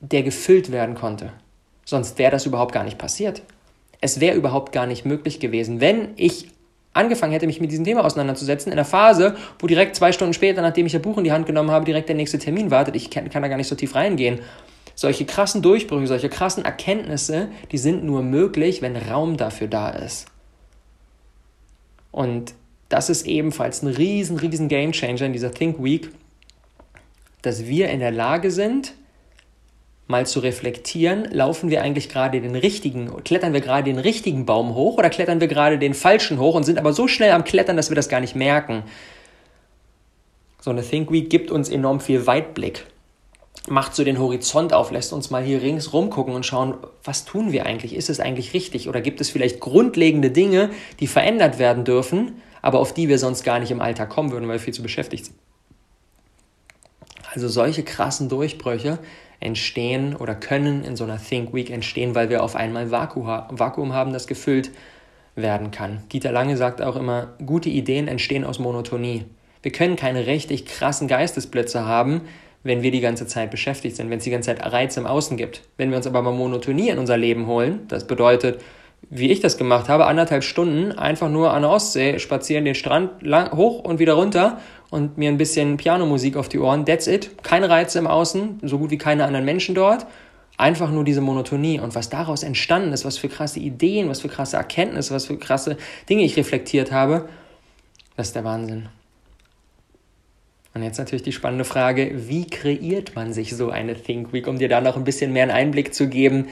der 0.01 0.23
gefüllt 0.23 0.71
werden 0.71 0.95
konnte. 0.95 1.33
Sonst 1.87 2.19
wäre 2.19 2.31
das 2.31 2.45
überhaupt 2.45 2.73
gar 2.73 2.85
nicht 2.85 2.99
passiert. 2.99 3.43
Es 4.03 4.21
wäre 4.21 4.37
überhaupt 4.37 4.73
gar 4.73 4.87
nicht 4.87 5.07
möglich 5.07 5.41
gewesen, 5.41 5.81
wenn 5.81 6.11
ich 6.17 6.49
angefangen 6.95 7.33
hätte, 7.33 7.47
mich 7.47 7.61
mit 7.61 7.71
diesem 7.71 7.85
Thema 7.85 8.05
auseinanderzusetzen, 8.05 8.73
in 8.73 8.79
einer 8.79 8.87
Phase, 8.87 9.37
wo 9.59 9.67
direkt 9.67 9.97
zwei 9.97 10.13
Stunden 10.13 10.33
später, 10.33 10.63
nachdem 10.63 10.87
ich 10.87 10.93
das 10.93 11.03
Buch 11.03 11.19
in 11.19 11.25
die 11.25 11.33
Hand 11.33 11.47
genommen 11.47 11.71
habe, 11.71 11.85
direkt 11.85 12.09
der 12.09 12.17
nächste 12.17 12.39
Termin 12.39 12.71
wartet. 12.71 12.97
Ich 12.97 13.11
kann, 13.11 13.29
kann 13.29 13.43
da 13.43 13.49
gar 13.49 13.57
nicht 13.57 13.69
so 13.69 13.75
tief 13.75 13.95
reingehen. 13.95 14.41
Solche 14.95 15.25
krassen 15.25 15.61
Durchbrüche, 15.61 16.07
solche 16.07 16.29
krassen 16.29 16.65
Erkenntnisse, 16.65 17.49
die 17.73 17.79
sind 17.79 18.05
nur 18.05 18.23
möglich, 18.23 18.81
wenn 18.81 18.97
Raum 18.97 19.37
dafür 19.37 19.67
da 19.67 19.91
ist. 19.91 20.27
Und 22.13 22.55
das 22.89 23.11
ist 23.11 23.27
ebenfalls 23.27 23.83
ein 23.83 23.89
riesen, 23.89 24.39
riesen 24.39 24.69
Gamechanger 24.69 25.23
in 25.23 25.33
dieser 25.33 25.51
Think 25.51 25.83
Week, 25.83 26.11
dass 27.43 27.67
wir 27.67 27.91
in 27.91 27.99
der 27.99 28.13
Lage 28.13 28.53
sind, 28.53 28.95
mal 30.07 30.27
zu 30.27 30.41
reflektieren, 30.41 31.25
laufen 31.31 31.71
wir 31.71 31.83
eigentlich 31.83 32.09
gerade 32.09 32.41
den 32.41 32.57
richtigen, 32.57 33.23
klettern 33.25 33.53
wir 33.53 33.61
gerade 33.61 33.85
den 33.85 33.99
richtigen 33.99 34.45
Baum 34.45 34.75
hoch 34.75 34.99
oder 34.99 35.09
klettern 35.09 35.41
wir 35.41 35.49
gerade 35.49 35.79
den 35.79 35.95
falschen 35.95 36.39
hoch 36.39 36.55
und 36.55 36.65
sind 36.65 36.79
aber 36.79 36.93
so 36.93 37.09
schnell 37.09 37.33
am 37.33 37.45
Klettern, 37.45 37.77
dass 37.77 37.91
wir 37.91 37.97
das 37.97 38.09
gar 38.09 38.21
nicht 38.21 38.37
merken. 38.37 38.83
So 40.61 40.71
eine 40.71 40.83
Think 40.83 41.11
Week 41.11 41.31
gibt 41.31 41.51
uns 41.51 41.69
enorm 41.69 42.01
viel 42.01 42.27
Weitblick, 42.27 42.87
macht 43.69 43.95
so 43.95 44.05
den 44.05 44.19
Horizont 44.19 44.75
auf, 44.75 44.91
lässt 44.91 45.13
uns 45.13 45.31
mal 45.31 45.43
hier 45.43 45.63
ringsrum 45.63 46.11
gucken 46.11 46.35
und 46.35 46.45
schauen, 46.45 46.75
was 47.03 47.25
tun 47.25 47.53
wir 47.53 47.65
eigentlich? 47.65 47.95
Ist 47.95 48.11
es 48.11 48.21
eigentlich 48.21 48.53
richtig? 48.53 48.89
Oder 48.89 49.01
gibt 49.01 49.23
es 49.23 49.31
vielleicht 49.31 49.61
grundlegende 49.61 50.31
Dinge, 50.31 50.71
die 51.01 51.07
verändert 51.07 51.59
werden 51.59 51.85
dürfen, 51.85 52.43
aber 52.61 52.79
auf 52.81 52.93
die 52.93 53.09
wir 53.09 53.19
sonst 53.19 53.43
gar 53.43 53.59
nicht 53.59 53.71
im 53.71 53.81
Alltag 53.81 54.11
kommen 54.11 54.33
würden, 54.33 54.49
weil 54.49 54.57
wir 54.57 54.61
viel 54.61 54.75
zu 54.75 54.83
beschäftigt 54.83 55.27
sind? 55.27 55.39
Also 57.33 57.49
solche 57.49 57.83
krassen 57.83 58.29
Durchbrüche 58.29 58.99
entstehen 59.41 60.17
oder 60.17 60.35
können 60.35 60.85
in 60.85 60.97
so 60.97 61.05
einer 61.05 61.19
Think 61.19 61.53
Week 61.55 61.71
entstehen, 61.71 62.15
weil 62.15 62.31
wir 62.31 62.43
auf 62.43 62.57
einmal 62.57 62.91
Vakuum 62.91 63.93
haben, 63.93 64.13
das 64.13 64.27
gefüllt 64.27 64.71
werden 65.37 65.71
kann. 65.71 66.03
Dieter 66.13 66.33
Lange 66.33 66.57
sagt 66.57 66.81
auch 66.81 66.97
immer, 66.97 67.35
gute 67.45 67.69
Ideen 67.69 68.09
entstehen 68.09 68.45
aus 68.45 68.59
Monotonie. 68.59 69.25
Wir 69.63 69.73
können 69.73 69.97
keine 69.97 70.27
richtig 70.27 70.67
krassen 70.67 71.09
Geistesblitze 71.09 71.87
haben, 71.87 72.23
wenn 72.63 72.83
wir 72.83 72.91
die 72.91 73.01
ganze 73.01 73.27
Zeit 73.27 73.51
beschäftigt 73.51 73.97
sind, 73.97 74.11
wenn 74.11 74.19
es 74.19 74.25
die 74.25 74.31
ganze 74.31 74.55
Zeit 74.55 74.73
Reiz 74.73 74.97
im 74.97 75.07
Außen 75.07 75.37
gibt. 75.37 75.63
Wenn 75.77 75.91
wir 75.91 75.97
uns 75.97 76.07
aber 76.07 76.23
mal 76.23 76.33
Monotonie 76.33 76.89
in 76.89 76.99
unser 76.99 77.17
Leben 77.17 77.47
holen, 77.47 77.81
das 77.89 78.07
bedeutet, 78.07 78.61
wie 79.11 79.31
ich 79.31 79.41
das 79.41 79.59
gemacht 79.59 79.89
habe, 79.89 80.07
anderthalb 80.07 80.45
Stunden 80.45 80.93
einfach 80.93 81.29
nur 81.29 81.53
an 81.53 81.63
der 81.63 81.71
Ostsee 81.71 82.19
spazieren, 82.19 82.65
den 82.65 82.75
Strand 82.75 83.23
lang, 83.23 83.53
hoch 83.53 83.81
und 83.81 83.99
wieder 83.99 84.15
runter 84.15 84.61
und 84.95 85.19
mir 85.19 85.29
ein 85.29 85.39
bisschen 85.39 85.77
Pianomusik 85.77 86.37
auf 86.37 86.49
die 86.49 86.61
Ohren. 86.61 86.87
That's 86.87 87.09
it. 87.09 87.43
Keine 87.43 87.69
Reize 87.69 87.99
im 87.99 88.07
Außen, 88.07 88.61
so 88.63 88.79
gut 88.79 88.93
wie 88.93 88.97
keine 88.97 89.25
anderen 89.25 89.45
Menschen 89.45 89.75
dort. 89.75 90.07
Einfach 90.57 90.93
nur 90.93 91.03
diese 91.03 91.21
Monotonie. 91.21 91.81
Und 91.81 91.97
was 91.97 92.11
daraus 92.11 92.45
entstanden 92.45 92.93
ist, 92.93 93.05
was 93.05 93.19
für 93.19 93.29
krasse 93.29 93.59
Ideen, 93.59 94.09
was 94.09 94.21
für 94.21 94.29
krasse 94.29 94.57
Erkenntnisse, 94.57 95.13
was 95.13 95.27
für 95.27 95.37
krasse 95.37 95.79
Dinge 96.09 96.23
ich 96.23 96.37
reflektiert 96.37 96.93
habe, 96.93 97.29
das 98.17 98.29
ist 98.29 98.37
der 98.37 98.45
Wahnsinn. 98.45 98.89
Und 100.75 100.85
jetzt 100.85 100.99
natürlich 100.99 101.25
die 101.25 101.33
spannende 101.33 101.65
Frage, 101.65 102.13
wie 102.29 102.47
kreiert 102.47 103.17
man 103.17 103.33
sich 103.33 103.57
so 103.57 103.71
eine 103.71 103.95
Think 103.97 104.33
Week, 104.33 104.47
um 104.47 104.59
dir 104.59 104.69
da 104.69 104.81
noch 104.81 104.97
ein 104.97 105.05
bisschen 105.05 105.33
mehr 105.33 105.43
einen 105.43 105.53
Einblick 105.53 105.93
zu 105.93 106.09
geben, 106.09 106.47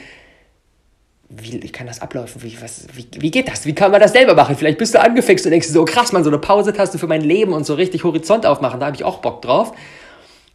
wie 1.35 1.61
kann 1.71 1.87
das 1.87 2.01
ablaufen? 2.01 2.43
Wie, 2.43 2.61
was, 2.61 2.87
wie, 2.95 3.07
wie 3.19 3.31
geht 3.31 3.49
das? 3.49 3.65
Wie 3.65 3.75
kann 3.75 3.91
man 3.91 4.01
das 4.01 4.12
selber 4.12 4.35
machen? 4.35 4.57
Vielleicht 4.57 4.79
bist 4.79 4.95
du 4.95 5.01
angefixt 5.01 5.47
und 5.47 5.53
denkst 5.53 5.69
so, 5.69 5.85
krass, 5.85 6.12
man, 6.12 6.25
so 6.25 6.31
eine 6.31 6.39
Pause-Taste 6.39 6.99
für 6.99 7.07
mein 7.07 7.23
Leben 7.23 7.53
und 7.53 7.65
so 7.65 7.75
richtig 7.75 8.05
Horizont 8.05 8.45
aufmachen, 8.45 8.81
da 8.81 8.87
habe 8.87 8.97
ich 8.97 9.05
auch 9.05 9.19
Bock 9.19 9.41
drauf. 9.41 9.73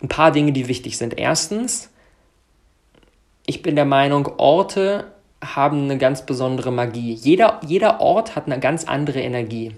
Ein 0.01 0.07
paar 0.07 0.31
Dinge, 0.31 0.51
die 0.51 0.67
wichtig 0.67 0.97
sind. 0.97 1.17
Erstens, 1.17 1.89
ich 3.47 3.63
bin 3.63 3.75
der 3.75 3.85
Meinung, 3.85 4.29
Orte 4.37 5.05
haben 5.43 5.83
eine 5.83 5.97
ganz 5.97 6.25
besondere 6.25 6.71
Magie. 6.71 7.13
Jeder, 7.13 7.59
jeder 7.65 7.99
Ort 7.99 8.35
hat 8.35 8.45
eine 8.45 8.59
ganz 8.59 8.83
andere 8.83 9.21
Energie. 9.21 9.71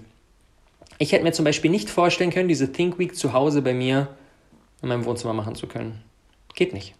Ich 0.98 1.12
hätte 1.12 1.24
mir 1.24 1.32
zum 1.32 1.46
Beispiel 1.46 1.70
nicht 1.70 1.88
vorstellen 1.88 2.30
können, 2.30 2.48
diese 2.48 2.72
Think 2.72 2.98
Week 2.98 3.16
zu 3.16 3.32
Hause 3.32 3.62
bei 3.62 3.72
mir 3.72 4.08
in 4.82 4.88
meinem 4.88 5.06
Wohnzimmer 5.06 5.32
machen 5.32 5.54
zu 5.54 5.66
können. 5.66 6.02
Geht 6.54 6.74
nicht. 6.74 6.94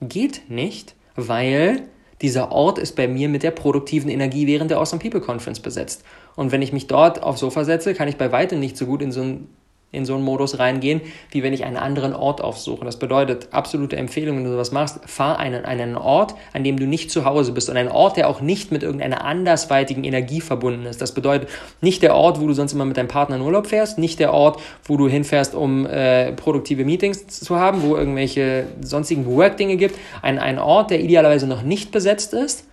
Geht 0.00 0.48
nicht, 0.48 0.94
weil 1.16 1.82
dieser 2.22 2.52
Ort 2.52 2.78
ist 2.78 2.96
bei 2.96 3.08
mir 3.08 3.28
mit 3.28 3.42
der 3.42 3.50
produktiven 3.50 4.10
Energie 4.10 4.46
während 4.46 4.70
der 4.70 4.78
Awesome 4.78 5.02
People 5.02 5.20
Conference 5.20 5.60
besetzt. 5.60 6.04
Und 6.36 6.52
wenn 6.52 6.62
ich 6.62 6.72
mich 6.72 6.86
dort 6.86 7.22
aufs 7.22 7.40
Sofa 7.40 7.64
setze, 7.64 7.94
kann 7.94 8.08
ich 8.08 8.16
bei 8.16 8.32
weitem 8.32 8.60
nicht 8.60 8.76
so 8.76 8.86
gut 8.86 9.02
in 9.02 9.12
so 9.12 9.22
ein 9.22 9.48
in 9.92 10.06
so 10.06 10.14
einen 10.14 10.24
Modus 10.24 10.58
reingehen, 10.58 11.02
wie 11.30 11.42
wenn 11.42 11.52
ich 11.52 11.64
einen 11.64 11.76
anderen 11.76 12.14
Ort 12.14 12.40
aufsuche. 12.40 12.84
Das 12.84 12.98
bedeutet, 12.98 13.48
absolute 13.52 13.96
Empfehlung, 13.96 14.38
wenn 14.38 14.44
du 14.44 14.50
sowas 14.50 14.72
machst, 14.72 15.00
fahr 15.06 15.38
einen, 15.38 15.66
einen 15.66 15.96
Ort, 15.96 16.34
an 16.54 16.64
dem 16.64 16.78
du 16.78 16.86
nicht 16.86 17.10
zu 17.10 17.26
Hause 17.26 17.52
bist 17.52 17.68
und 17.68 17.76
einen 17.76 17.90
Ort, 17.90 18.16
der 18.16 18.28
auch 18.28 18.40
nicht 18.40 18.72
mit 18.72 18.82
irgendeiner 18.82 19.24
andersweitigen 19.24 20.02
Energie 20.04 20.40
verbunden 20.40 20.86
ist. 20.86 21.02
Das 21.02 21.12
bedeutet, 21.12 21.50
nicht 21.82 22.02
der 22.02 22.14
Ort, 22.14 22.40
wo 22.40 22.46
du 22.46 22.54
sonst 22.54 22.72
immer 22.72 22.86
mit 22.86 22.96
deinem 22.96 23.08
Partner 23.08 23.36
in 23.36 23.42
Urlaub 23.42 23.66
fährst, 23.66 23.98
nicht 23.98 24.18
der 24.18 24.32
Ort, 24.32 24.60
wo 24.84 24.96
du 24.96 25.08
hinfährst, 25.08 25.54
um 25.54 25.86
äh, 25.86 26.32
produktive 26.32 26.84
Meetings 26.84 27.26
zu 27.28 27.56
haben, 27.56 27.82
wo 27.82 27.94
irgendwelche 27.94 28.66
sonstigen 28.80 29.26
Work-Dinge 29.26 29.76
gibt. 29.76 29.98
Ein, 30.22 30.38
ein 30.38 30.58
Ort, 30.58 30.90
der 30.90 31.00
idealerweise 31.00 31.46
noch 31.46 31.62
nicht 31.62 31.92
besetzt 31.92 32.32
ist. 32.32 32.66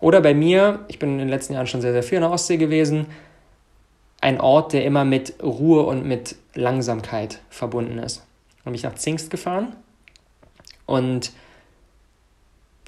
Oder 0.00 0.20
bei 0.20 0.34
mir, 0.34 0.80
ich 0.88 0.98
bin 0.98 1.12
in 1.12 1.18
den 1.18 1.28
letzten 1.28 1.54
Jahren 1.54 1.66
schon 1.66 1.80
sehr, 1.80 1.92
sehr 1.92 2.02
viel 2.02 2.16
in 2.16 2.22
der 2.22 2.30
Ostsee 2.30 2.56
gewesen, 2.56 3.06
ein 4.20 4.40
Ort, 4.40 4.72
der 4.72 4.84
immer 4.84 5.04
mit 5.04 5.34
Ruhe 5.42 5.82
und 5.82 6.04
mit 6.04 6.36
Langsamkeit 6.54 7.40
verbunden 7.50 7.98
ist. 7.98 8.24
Ich 8.58 8.64
bin 8.64 8.74
ich 8.74 8.82
nach 8.82 8.94
Zingst 8.94 9.30
gefahren 9.30 9.74
und 10.86 11.32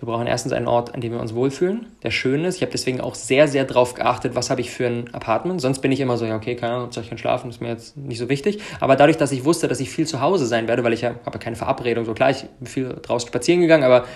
wir 0.01 0.07
brauchen 0.07 0.27
erstens 0.27 0.53
einen 0.53 0.67
Ort, 0.67 0.95
an 0.95 1.03
dem 1.03 1.13
wir 1.13 1.21
uns 1.21 1.35
wohlfühlen, 1.35 1.87
der 2.03 2.11
schön 2.11 2.45
ist. 2.47 2.57
Ich 2.57 2.63
habe 2.63 2.73
deswegen 2.73 3.03
auch 3.03 3.15
sehr, 3.15 3.49
sehr 3.49 3.65
darauf 3.65 3.93
geachtet, 3.93 4.35
was 4.35 4.49
habe 4.49 4.63
ich 4.63 4.71
für 4.71 4.87
ein 4.87 5.13
Apartment. 5.13 5.61
Sonst 5.61 5.81
bin 5.81 5.93
ich 5.93 6.01
immer 6.01 6.17
so, 6.17 6.25
ja, 6.25 6.37
okay, 6.37 6.57
keine 6.57 6.73
Ahnung, 6.73 6.89
ich 6.91 7.09
kann 7.09 7.19
schlafen, 7.19 7.51
ist 7.51 7.61
mir 7.61 7.69
jetzt 7.69 7.99
nicht 7.99 8.19
so 8.19 8.31
wichtig. 8.31 8.63
Aber 8.81 8.97
dadurch, 8.97 9.19
dass 9.19 9.31
ich 9.31 9.45
wusste, 9.45 9.69
dass 9.69 9.79
ich 9.79 9.91
viel 9.91 10.07
zu 10.07 10.23
Hause 10.23 10.47
sein 10.47 10.69
werde, 10.69 10.85
weil 10.85 10.95
ich 10.95 11.03
ja 11.03 11.17
habe 11.27 11.39
keine 11.39 11.55
Verabredung, 11.55 12.07
so 12.07 12.15
klar, 12.15 12.31
ich 12.31 12.47
bin 12.59 12.67
viel 12.67 12.99
draußen 13.03 13.29
spazieren 13.29 13.61
gegangen, 13.61 13.85
aber 13.85 14.07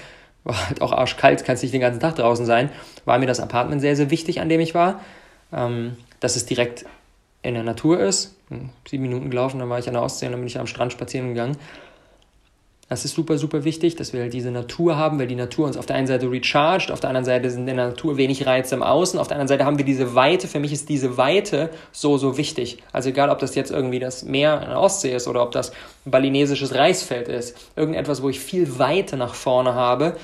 war 0.44 0.68
halt 0.68 0.80
auch 0.80 0.92
arschkalt, 0.92 1.44
kannst 1.44 1.62
nicht 1.62 1.75
den 1.75 1.83
ganzen 1.83 2.00
Tag 2.00 2.16
draußen 2.16 2.47
sein, 2.47 2.71
war 3.04 3.18
mir 3.18 3.26
das 3.26 3.40
Apartment 3.40 3.83
sehr, 3.83 3.94
sehr 3.94 4.11
wichtig, 4.11 4.40
an 4.40 4.49
dem 4.49 4.61
ich 4.61 4.75
war. 4.75 5.00
Ähm, 5.52 5.97
dass 6.21 6.37
es 6.37 6.47
direkt 6.47 6.87
in 7.44 7.54
der 7.54 7.62
Natur 7.62 8.00
ist. 8.00 8.34
Sieben 8.88 9.02
Minuten 9.02 9.30
gelaufen, 9.30 9.58
dann 9.58 9.68
war 9.68 9.78
ich 9.78 9.86
an 9.86 9.94
der 9.94 10.02
Ostsee 10.02 10.26
und 10.26 10.32
dann 10.32 10.40
bin 10.40 10.48
ich 10.48 10.58
am 10.58 10.66
Strand 10.66 10.92
spazieren 10.92 11.28
gegangen. 11.28 11.56
Das 12.88 13.04
ist 13.06 13.14
super, 13.14 13.38
super 13.38 13.64
wichtig, 13.64 13.96
dass 13.96 14.12
wir 14.12 14.20
halt 14.20 14.34
diese 14.34 14.50
Natur 14.50 14.96
haben, 14.96 15.18
weil 15.18 15.26
die 15.26 15.34
Natur 15.34 15.66
uns 15.66 15.78
auf 15.78 15.86
der 15.86 15.96
einen 15.96 16.06
Seite 16.06 16.30
recharged, 16.30 16.90
auf 16.90 17.00
der 17.00 17.08
anderen 17.08 17.24
Seite 17.24 17.50
sind 17.50 17.66
in 17.66 17.76
der 17.76 17.86
Natur 17.86 18.18
wenig 18.18 18.46
Reize 18.46 18.74
im 18.74 18.82
Außen, 18.82 19.18
auf 19.18 19.26
der 19.26 19.36
anderen 19.36 19.48
Seite 19.48 19.64
haben 19.64 19.78
wir 19.78 19.86
diese 19.86 20.14
Weite. 20.14 20.48
Für 20.48 20.60
mich 20.60 20.72
ist 20.72 20.90
diese 20.90 21.16
Weite 21.16 21.70
so, 21.92 22.18
so 22.18 22.36
wichtig. 22.36 22.78
Also 22.92 23.08
egal, 23.08 23.30
ob 23.30 23.38
das 23.38 23.54
jetzt 23.54 23.70
irgendwie 23.70 24.00
das 24.00 24.22
Meer 24.24 24.60
in 24.62 24.68
der 24.68 24.78
Ostsee 24.80 25.14
ist 25.14 25.26
oder 25.28 25.42
ob 25.42 25.52
das 25.52 25.70
ein 26.04 26.10
balinesisches 26.10 26.74
Reisfeld 26.74 27.28
ist. 27.28 27.56
Irgendetwas, 27.74 28.22
wo 28.22 28.28
ich 28.28 28.38
viel 28.38 28.78
Weite 28.78 29.16
nach 29.16 29.34
vorne 29.34 29.74
habe, 29.74 30.16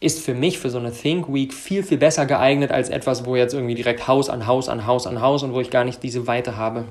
ist 0.00 0.24
für 0.24 0.34
mich 0.34 0.58
für 0.58 0.70
so 0.70 0.78
eine 0.78 0.92
Think 0.92 1.32
Week 1.32 1.52
viel, 1.52 1.82
viel 1.82 1.98
besser 1.98 2.24
geeignet 2.24 2.72
als 2.72 2.88
etwas, 2.88 3.26
wo 3.26 3.36
jetzt 3.36 3.52
irgendwie 3.52 3.74
direkt 3.74 4.08
Haus 4.08 4.30
an 4.30 4.46
Haus 4.46 4.68
an 4.68 4.86
Haus 4.86 5.06
an 5.06 5.20
Haus 5.20 5.42
und 5.42 5.52
wo 5.52 5.60
ich 5.60 5.70
gar 5.70 5.84
nicht 5.84 6.02
diese 6.02 6.26
Weite 6.26 6.56
habe. 6.56 6.86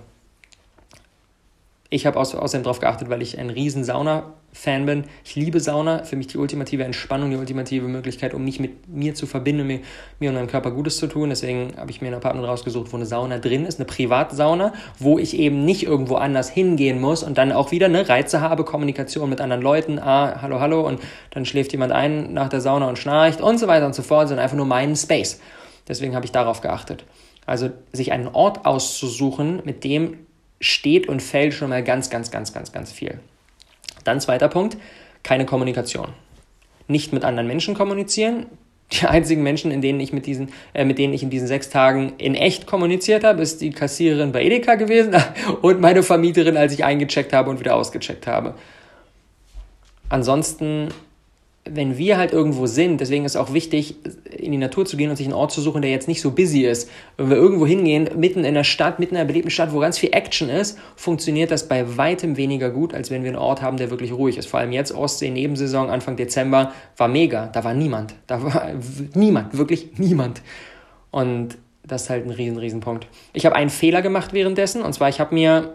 Ich 1.91 2.05
habe 2.05 2.19
außerdem 2.19 2.61
darauf 2.61 2.79
geachtet, 2.79 3.09
weil 3.09 3.23
ich 3.23 3.39
ein 3.39 3.49
riesen 3.49 3.83
Sauna-Fan 3.83 4.85
bin. 4.85 5.05
Ich 5.25 5.35
liebe 5.35 5.59
Sauna. 5.59 6.03
Für 6.03 6.17
mich 6.17 6.27
die 6.27 6.37
ultimative 6.37 6.83
Entspannung, 6.83 7.31
die 7.31 7.35
ultimative 7.35 7.87
Möglichkeit, 7.87 8.35
um 8.35 8.43
mich 8.43 8.59
mit 8.59 8.87
mir 8.87 9.15
zu 9.15 9.25
verbinden, 9.25 9.65
mir, 9.65 9.79
mir 10.19 10.29
und 10.29 10.35
meinem 10.35 10.45
Körper 10.45 10.69
Gutes 10.69 10.97
zu 10.97 11.07
tun. 11.07 11.29
Deswegen 11.29 11.73
habe 11.77 11.89
ich 11.89 11.99
mir 11.99 12.09
ein 12.09 12.13
Apartment 12.13 12.47
rausgesucht, 12.47 12.93
wo 12.93 12.97
eine 12.97 13.07
Sauna 13.07 13.39
drin 13.39 13.65
ist, 13.65 13.79
eine 13.79 13.87
Privatsauna, 13.87 14.71
wo 14.99 15.17
ich 15.17 15.35
eben 15.35 15.65
nicht 15.65 15.81
irgendwo 15.81 16.17
anders 16.17 16.47
hingehen 16.47 17.01
muss 17.01 17.23
und 17.23 17.39
dann 17.39 17.51
auch 17.51 17.71
wieder 17.71 17.87
eine 17.87 18.07
Reize 18.07 18.39
habe, 18.39 18.65
Kommunikation 18.65 19.27
mit 19.27 19.41
anderen 19.41 19.63
Leuten. 19.63 19.97
Ah, 19.97 20.43
hallo, 20.43 20.59
hallo. 20.59 20.85
Und 20.85 20.99
dann 21.31 21.45
schläft 21.45 21.71
jemand 21.71 21.91
ein 21.91 22.33
nach 22.33 22.49
der 22.49 22.61
Sauna 22.61 22.87
und 22.87 22.99
schnarcht 22.99 23.41
und 23.41 23.57
so 23.57 23.67
weiter 23.67 23.87
und 23.87 23.95
so 23.95 24.03
fort, 24.03 24.27
sondern 24.27 24.43
einfach 24.43 24.57
nur 24.57 24.67
meinen 24.67 24.95
Space. 24.95 25.39
Deswegen 25.87 26.13
habe 26.13 26.25
ich 26.25 26.31
darauf 26.31 26.61
geachtet. 26.61 27.03
Also 27.47 27.71
sich 27.93 28.11
einen 28.11 28.27
Ort 28.27 28.67
auszusuchen, 28.67 29.63
mit 29.65 29.83
dem 29.83 30.17
steht 30.59 31.07
und 31.07 31.21
fällt 31.21 31.53
schon 31.53 31.69
mal 31.69 31.83
ganz, 31.83 32.09
ganz, 32.09 32.31
ganz, 32.31 32.53
ganz, 32.53 32.71
ganz 32.71 32.91
viel. 32.91 33.19
Dann 34.03 34.21
zweiter 34.21 34.47
Punkt, 34.47 34.77
keine 35.23 35.45
Kommunikation. 35.45 36.09
Nicht 36.87 37.13
mit 37.13 37.23
anderen 37.23 37.47
Menschen 37.47 37.75
kommunizieren. 37.75 38.45
Die 38.91 39.05
einzigen 39.05 39.43
Menschen, 39.43 39.69
in 39.69 39.81
denen 39.81 39.99
ich 39.99 40.13
mit, 40.13 40.25
diesen, 40.25 40.51
äh, 40.73 40.83
mit 40.83 40.97
denen 40.97 41.13
ich 41.13 41.21
in 41.21 41.29
diesen 41.29 41.47
sechs 41.47 41.69
Tagen 41.69 42.13
in 42.17 42.33
echt 42.33 42.65
kommuniziert 42.65 43.23
habe, 43.23 43.39
ist 43.39 43.61
die 43.61 43.69
Kassiererin 43.69 44.31
bei 44.31 44.43
Edeka 44.43 44.75
gewesen 44.75 45.15
und 45.61 45.79
meine 45.79 46.01
Vermieterin, 46.01 46.57
als 46.57 46.73
ich 46.73 46.83
eingecheckt 46.83 47.31
habe 47.31 47.51
und 47.51 47.59
wieder 47.59 47.75
ausgecheckt 47.75 48.25
habe. 48.25 48.55
Ansonsten 50.09 50.87
wenn 51.71 51.97
wir 51.97 52.17
halt 52.17 52.31
irgendwo 52.31 52.65
sind, 52.67 53.01
deswegen 53.01 53.25
ist 53.25 53.33
es 53.33 53.35
auch 53.35 53.53
wichtig, 53.53 53.95
in 54.35 54.51
die 54.51 54.57
Natur 54.57 54.85
zu 54.85 54.97
gehen 54.97 55.09
und 55.09 55.15
sich 55.15 55.25
einen 55.25 55.33
Ort 55.33 55.51
zu 55.51 55.61
suchen, 55.61 55.81
der 55.81 55.91
jetzt 55.91 56.07
nicht 56.07 56.21
so 56.21 56.31
busy 56.31 56.65
ist. 56.65 56.89
Wenn 57.17 57.29
wir 57.29 57.37
irgendwo 57.37 57.65
hingehen, 57.65 58.09
mitten 58.15 58.43
in 58.43 58.53
der 58.53 58.63
Stadt, 58.63 58.99
mitten 58.99 59.15
in 59.15 59.21
einer 59.21 59.27
belebten 59.27 59.51
Stadt, 59.51 59.73
wo 59.73 59.79
ganz 59.79 59.97
viel 59.97 60.09
Action 60.11 60.49
ist, 60.49 60.77
funktioniert 60.95 61.51
das 61.51 61.67
bei 61.67 61.97
weitem 61.97 62.37
weniger 62.37 62.69
gut, 62.69 62.93
als 62.93 63.11
wenn 63.11 63.23
wir 63.23 63.29
einen 63.29 63.37
Ort 63.37 63.61
haben, 63.61 63.77
der 63.77 63.89
wirklich 63.89 64.11
ruhig 64.11 64.37
ist. 64.37 64.47
Vor 64.47 64.59
allem 64.59 64.71
jetzt 64.71 64.93
Ostsee, 64.93 65.29
Nebensaison, 65.29 65.89
Anfang 65.89 66.15
Dezember, 66.15 66.73
war 66.97 67.07
mega. 67.07 67.47
Da 67.47 67.63
war 67.63 67.73
niemand. 67.73 68.15
Da 68.27 68.43
war 68.43 68.71
niemand, 69.13 69.57
wirklich 69.57 69.97
niemand. 69.97 70.41
Und 71.11 71.57
das 71.83 72.03
ist 72.03 72.09
halt 72.09 72.25
ein 72.25 72.31
riesen, 72.31 72.57
riesen 72.57 72.79
Punkt. 72.79 73.07
Ich 73.33 73.45
habe 73.45 73.55
einen 73.55 73.69
Fehler 73.69 74.01
gemacht 74.01 74.33
währenddessen, 74.33 74.81
und 74.81 74.93
zwar, 74.93 75.09
ich 75.09 75.19
habe 75.19 75.33
mir 75.33 75.73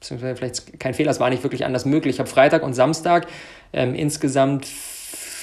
beziehungsweise 0.00 0.36
vielleicht 0.36 0.80
kein 0.80 0.94
Fehler, 0.94 1.10
es 1.10 1.20
war 1.20 1.30
nicht 1.30 1.42
wirklich 1.42 1.64
anders 1.64 1.86
möglich. 1.86 2.16
Ich 2.16 2.20
habe 2.20 2.28
Freitag 2.28 2.62
und 2.62 2.74
Samstag 2.74 3.26
ähm, 3.72 3.94
insgesamt 3.94 4.66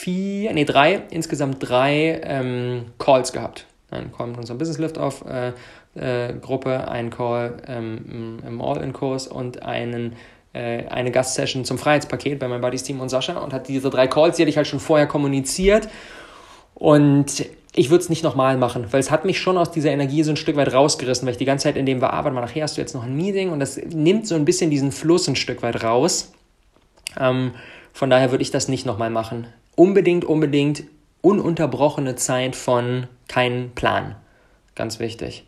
vier, 0.01 0.53
nee, 0.53 0.65
drei, 0.65 1.03
insgesamt 1.12 1.58
drei 1.60 2.22
ähm, 2.24 2.86
Calls 2.98 3.34
gehabt. 3.34 3.67
Ein 3.91 4.12
Call 4.12 4.27
mit 4.27 4.38
unserer 4.38 4.58
Business 4.58 4.79
Lift-Off 4.79 5.24
äh, 5.25 5.51
äh, 5.93 6.34
Gruppe, 6.34 6.88
ein 6.88 7.12
Call 7.12 7.58
ähm, 7.67 8.39
im 8.46 8.62
All-In-Kurs 8.62 9.27
und 9.27 9.62
einen 9.63 10.15
äh, 10.53 10.88
eine 10.88 11.12
Gastsession 11.12 11.65
zum 11.65 11.77
Freiheitspaket 11.77 12.39
bei 12.39 12.48
meinem 12.48 12.62
Buddies 12.62 12.84
Team 12.84 13.00
und 13.00 13.10
Sascha 13.10 13.38
und 13.38 13.53
hat 13.53 13.67
diese 13.67 13.89
drei 13.89 14.08
Calls, 14.08 14.38
die 14.38 14.43
hatte 14.43 14.50
ich 14.50 14.58
halt 14.58 14.67
schon 14.67 14.79
vorher 14.79 15.08
kommuniziert 15.08 15.88
und 16.74 17.46
ich 17.74 17.89
würde 17.89 18.03
es 18.03 18.10
nicht 18.10 18.24
nochmal 18.24 18.58
machen, 18.58 18.88
weil 18.91 19.00
es 19.00 19.12
hat 19.12 19.24
mich 19.24 19.39
schon 19.39 19.58
aus 19.58 19.72
dieser 19.72 19.91
Energie 19.91 20.24
so 20.24 20.31
ein 20.31 20.38
Stück 20.38 20.55
weit 20.55 20.74
rausgerissen, 20.74 21.25
weil 21.25 21.34
ich 21.34 21.38
die 21.38 21.46
ganze 21.46 21.63
Zeit 21.63 21.77
in 21.77 21.86
dem 21.86 22.01
war, 22.01 22.13
ah, 22.13 22.24
warte 22.24 22.34
mal, 22.34 22.41
nachher 22.41 22.63
hast 22.63 22.75
du 22.75 22.81
jetzt 22.81 22.96
noch 22.96 23.03
ein 23.03 23.15
Meeting 23.15 23.51
und 23.51 23.60
das 23.60 23.77
nimmt 23.77 24.27
so 24.27 24.36
ein 24.36 24.46
bisschen 24.46 24.72
diesen 24.72 24.91
Fluss 24.91 25.27
ein 25.27 25.36
Stück 25.36 25.62
weit 25.62 25.84
raus. 25.84 26.34
Ähm, 27.20 27.51
von 27.93 28.10
daher 28.10 28.31
würde 28.31 28.41
ich 28.41 28.51
das 28.51 28.67
nicht 28.67 28.86
nochmal 28.86 29.10
machen. 29.10 29.48
Unbedingt, 29.82 30.26
unbedingt 30.26 30.84
ununterbrochene 31.22 32.16
Zeit 32.16 32.56
von 32.56 33.08
keinen 33.28 33.72
Plan. 33.72 34.16
Ganz 34.76 35.00
wichtig. 35.00 35.44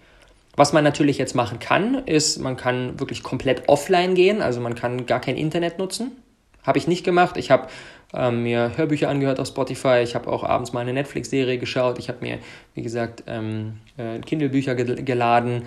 Was 0.55 0.73
man 0.73 0.83
natürlich 0.83 1.19
jetzt 1.19 1.35
machen 1.35 1.59
kann, 1.59 2.01
ist, 2.07 2.39
man 2.39 2.57
kann 2.57 2.99
wirklich 2.99 3.21
komplett 3.21 3.69
offline 3.69 4.15
gehen, 4.15 4.41
also 4.41 4.59
man 4.59 4.73
kann 4.73 5.05
gar 5.05 5.21
kein 5.21 5.37
Internet 5.37 5.77
nutzen. 5.77 6.13
Habe 6.63 6.79
ich 6.79 6.87
nicht 6.87 7.03
gemacht. 7.03 7.37
Ich 7.37 7.51
habe 7.51 7.67
ähm, 8.11 8.41
mir 8.41 8.71
Hörbücher 8.75 9.07
angehört 9.07 9.39
auf 9.39 9.49
Spotify. 9.49 10.01
Ich 10.01 10.15
habe 10.15 10.27
auch 10.31 10.43
abends 10.43 10.73
mal 10.73 10.79
eine 10.79 10.93
Netflix-Serie 10.93 11.59
geschaut. 11.59 11.99
Ich 11.99 12.09
habe 12.09 12.17
mir, 12.21 12.39
wie 12.73 12.81
gesagt, 12.81 13.25
ähm, 13.27 13.73
äh, 13.97 14.17
Kindle-Bücher 14.17 14.73
ge 14.73 15.03
geladen. 15.03 15.65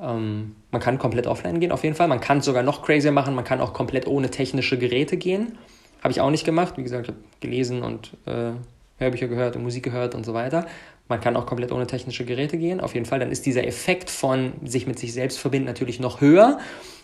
Ähm, 0.00 0.56
man 0.70 0.80
kann 0.80 0.98
komplett 0.98 1.26
offline 1.26 1.60
gehen, 1.60 1.70
auf 1.70 1.84
jeden 1.84 1.96
Fall. 1.96 2.08
Man 2.08 2.20
kann 2.20 2.38
es 2.38 2.46
sogar 2.46 2.62
noch 2.62 2.80
crazier 2.80 3.12
machen. 3.12 3.34
Man 3.34 3.44
kann 3.44 3.60
auch 3.60 3.74
komplett 3.74 4.06
ohne 4.06 4.30
technische 4.30 4.78
Geräte 4.78 5.18
gehen. 5.18 5.58
Habe 6.06 6.12
ich 6.12 6.20
auch 6.20 6.30
nicht 6.30 6.44
gemacht. 6.44 6.74
Wie 6.76 6.84
gesagt, 6.84 7.08
habe 7.08 7.18
gelesen 7.40 7.82
und 7.82 8.12
äh, 8.26 8.52
Hörbücher 8.98 9.26
gehört 9.26 9.56
und 9.56 9.64
Musik 9.64 9.82
gehört 9.82 10.14
und 10.14 10.24
so 10.24 10.34
weiter. 10.34 10.64
Man 11.08 11.20
kann 11.20 11.34
auch 11.34 11.46
komplett 11.46 11.72
ohne 11.72 11.88
technische 11.88 12.24
Geräte 12.24 12.58
gehen, 12.58 12.80
auf 12.80 12.94
jeden 12.94 13.06
Fall. 13.06 13.18
Dann 13.18 13.32
ist 13.32 13.44
dieser 13.44 13.66
Effekt 13.66 14.08
von 14.08 14.52
sich 14.64 14.86
mit 14.86 15.00
sich 15.00 15.12
selbst 15.12 15.40
verbinden 15.40 15.66
natürlich 15.66 15.98
noch 15.98 16.20
höher. 16.20 16.60